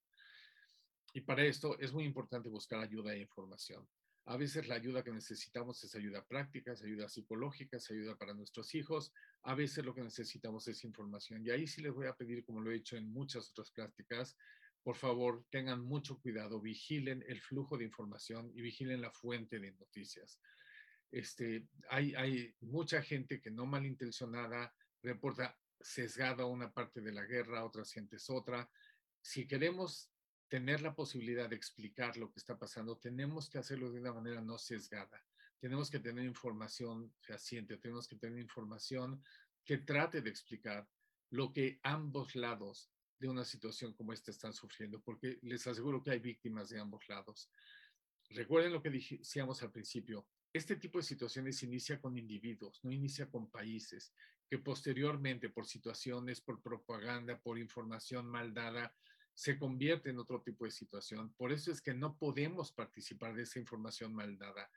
[1.12, 3.86] Y para esto es muy importante buscar ayuda e información.
[4.26, 8.34] A veces la ayuda que necesitamos es ayuda práctica, es ayuda psicológica, es ayuda para
[8.34, 9.12] nuestros hijos.
[9.42, 11.44] A veces lo que necesitamos es información.
[11.44, 14.36] Y ahí sí les voy a pedir, como lo he hecho en muchas otras prácticas,
[14.84, 19.72] por favor, tengan mucho cuidado, vigilen el flujo de información y vigilen la fuente de
[19.72, 20.40] noticias.
[21.10, 27.64] Este, hay, hay mucha gente que no malintencionada reporta sesgada una parte de la guerra,
[27.64, 28.68] otras gentes otra.
[29.20, 30.11] Si queremos
[30.52, 34.42] tener la posibilidad de explicar lo que está pasando, tenemos que hacerlo de una manera
[34.42, 35.24] no sesgada.
[35.58, 39.24] Tenemos que tener información fehaciente, tenemos que tener información
[39.64, 40.86] que trate de explicar
[41.30, 46.10] lo que ambos lados de una situación como esta están sufriendo, porque les aseguro que
[46.10, 47.50] hay víctimas de ambos lados.
[48.28, 53.30] Recuerden lo que decíamos al principio, este tipo de situaciones inicia con individuos, no inicia
[53.30, 54.12] con países,
[54.50, 58.94] que posteriormente por situaciones, por propaganda, por información mal dada,
[59.34, 61.32] se convierte en otro tipo de situación.
[61.34, 64.70] Por eso es que no podemos participar de esa información mal dada.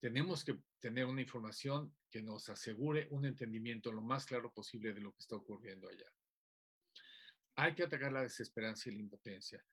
[0.00, 5.00] Tenemos que tener una información que nos asegure un entendimiento lo más claro posible de
[5.00, 6.10] lo que está ocurriendo allá.
[7.56, 9.64] Hay que atacar la desesperanza y la impotencia.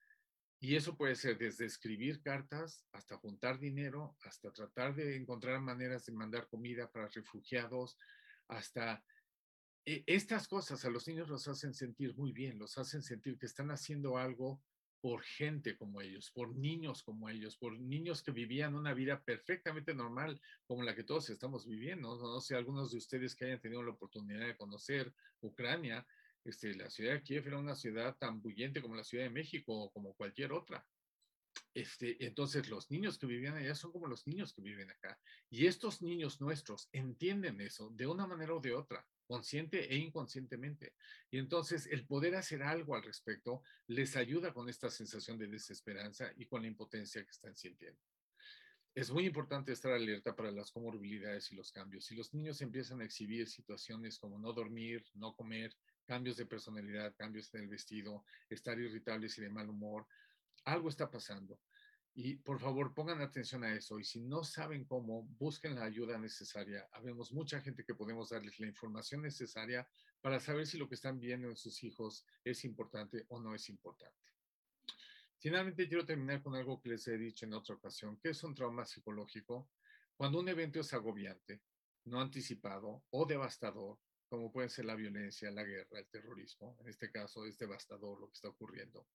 [0.60, 6.06] Y eso puede ser desde escribir cartas hasta juntar dinero, hasta tratar de encontrar maneras
[6.06, 7.98] de mandar comida para refugiados,
[8.48, 9.04] hasta
[10.06, 13.72] estas cosas a los niños los hacen sentir muy bien, los hacen sentir que están
[13.72, 14.62] haciendo algo
[15.00, 19.94] por gente como ellos, por niños como ellos, por niños que vivían una vida perfectamente
[19.94, 22.18] normal como la que todos estamos viviendo.
[22.18, 26.06] No, sé, algunos de ustedes que hayan tenido la oportunidad de conocer Ucrania,
[26.44, 29.74] este, la ciudad de Kiev era una ciudad tan bullente como la Ciudad de México
[29.74, 30.86] o como cualquier otra.
[31.74, 35.18] Este, entonces los niños que vivían allá son como los niños que viven acá.
[35.50, 40.94] Y estos niños nuestros entienden eso de una manera o de otra consciente e inconscientemente.
[41.30, 46.32] Y entonces el poder hacer algo al respecto les ayuda con esta sensación de desesperanza
[46.38, 48.02] y con la impotencia que están sintiendo.
[48.96, 52.06] Es muy importante estar alerta para las comorbilidades y los cambios.
[52.06, 55.76] Si los niños empiezan a exhibir situaciones como no dormir, no comer,
[56.08, 60.08] cambios de personalidad, cambios en el vestido, estar irritables y de mal humor,
[60.66, 61.60] algo está pasando.
[62.20, 64.00] Y por favor, pongan atención a eso.
[64.00, 66.90] Y si no saben cómo, busquen la ayuda necesaria.
[66.94, 69.88] Habemos mucha gente que podemos darles la información necesaria
[70.20, 73.70] para saber si lo que están viendo en sus hijos es importante o no es
[73.70, 74.18] importante.
[75.38, 78.56] Finalmente, quiero terminar con algo que les he dicho en otra ocasión, que es un
[78.56, 79.70] trauma psicológico.
[80.16, 81.62] Cuando un evento es agobiante,
[82.06, 87.12] no anticipado o devastador, como puede ser la violencia, la guerra, el terrorismo, en este
[87.12, 89.06] caso es devastador lo que está ocurriendo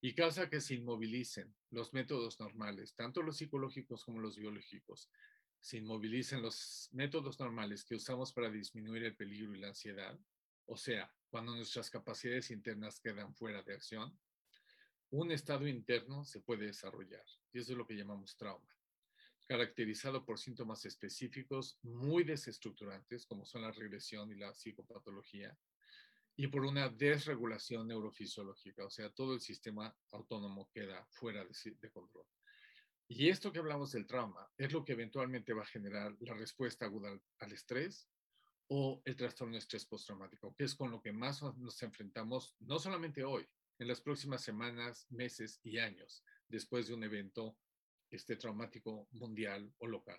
[0.00, 5.10] y causa que se inmovilicen los métodos normales, tanto los psicológicos como los biológicos.
[5.60, 10.18] Se inmovilicen los métodos normales que usamos para disminuir el peligro y la ansiedad,
[10.64, 14.18] o sea, cuando nuestras capacidades internas quedan fuera de acción,
[15.10, 18.74] un estado interno se puede desarrollar y eso es lo que llamamos trauma,
[19.48, 25.58] caracterizado por síntomas específicos muy desestructurantes como son la regresión y la psicopatología,
[26.40, 32.24] y por una desregulación neurofisiológica, o sea, todo el sistema autónomo queda fuera de, control.
[33.06, 36.86] Y esto que hablamos del trauma es lo que eventualmente va a generar la respuesta
[36.86, 37.10] aguda
[37.40, 38.08] al, estrés
[38.68, 42.78] o el trastorno de estrés postraumático, que es con lo que más nos enfrentamos, no
[42.78, 43.46] solamente hoy,
[43.78, 47.58] en las próximas semanas, meses y años, después de un evento
[48.10, 50.18] este, traumático mundial o local.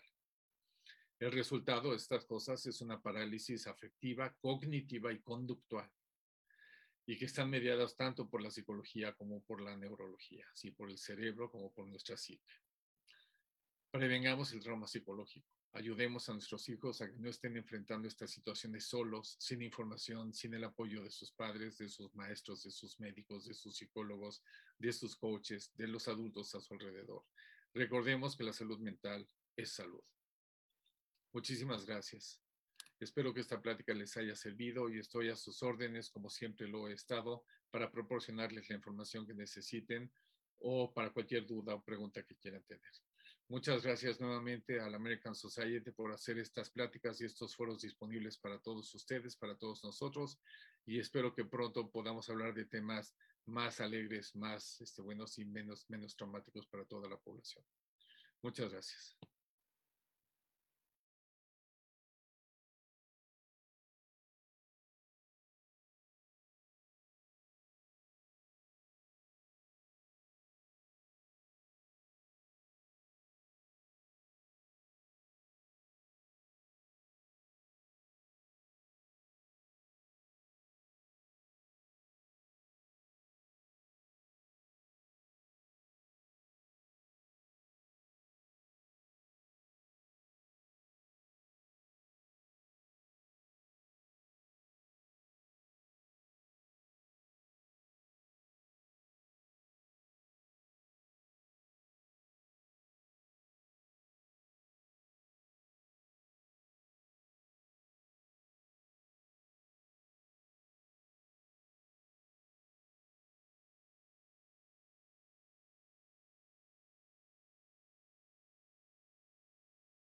[1.18, 5.92] El resultado de estas cosas es una parálisis afectiva, cognitiva y conductual
[7.12, 10.98] y que están mediadas tanto por la psicología como por la neurología, así por el
[10.98, 12.54] cerebro como por nuestra psique.
[13.92, 15.46] Prevengamos el trauma psicológico.
[15.74, 20.54] Ayudemos a nuestros hijos a que no estén enfrentando estas situaciones solos, sin información, sin
[20.54, 24.42] el apoyo de sus padres, de sus maestros, de sus médicos, de sus psicólogos,
[24.78, 27.26] de sus coaches, de los adultos a su alrededor.
[27.74, 30.04] Recordemos que la salud mental es salud.
[31.34, 32.42] Muchísimas gracias.
[33.02, 36.88] Espero que esta plática les haya servido y estoy a sus órdenes, como siempre lo
[36.88, 40.12] he estado, para proporcionarles la información que necesiten
[40.60, 42.92] o para cualquier duda o pregunta que quieran tener.
[43.48, 48.38] Muchas gracias nuevamente a la American Society por hacer estas pláticas y estos foros disponibles
[48.38, 50.40] para todos ustedes, para todos nosotros,
[50.86, 53.16] y espero que pronto podamos hablar de temas
[53.48, 57.66] más alegres, más este, buenos y menos, menos traumáticos para toda la población.
[58.44, 59.18] Muchas gracias.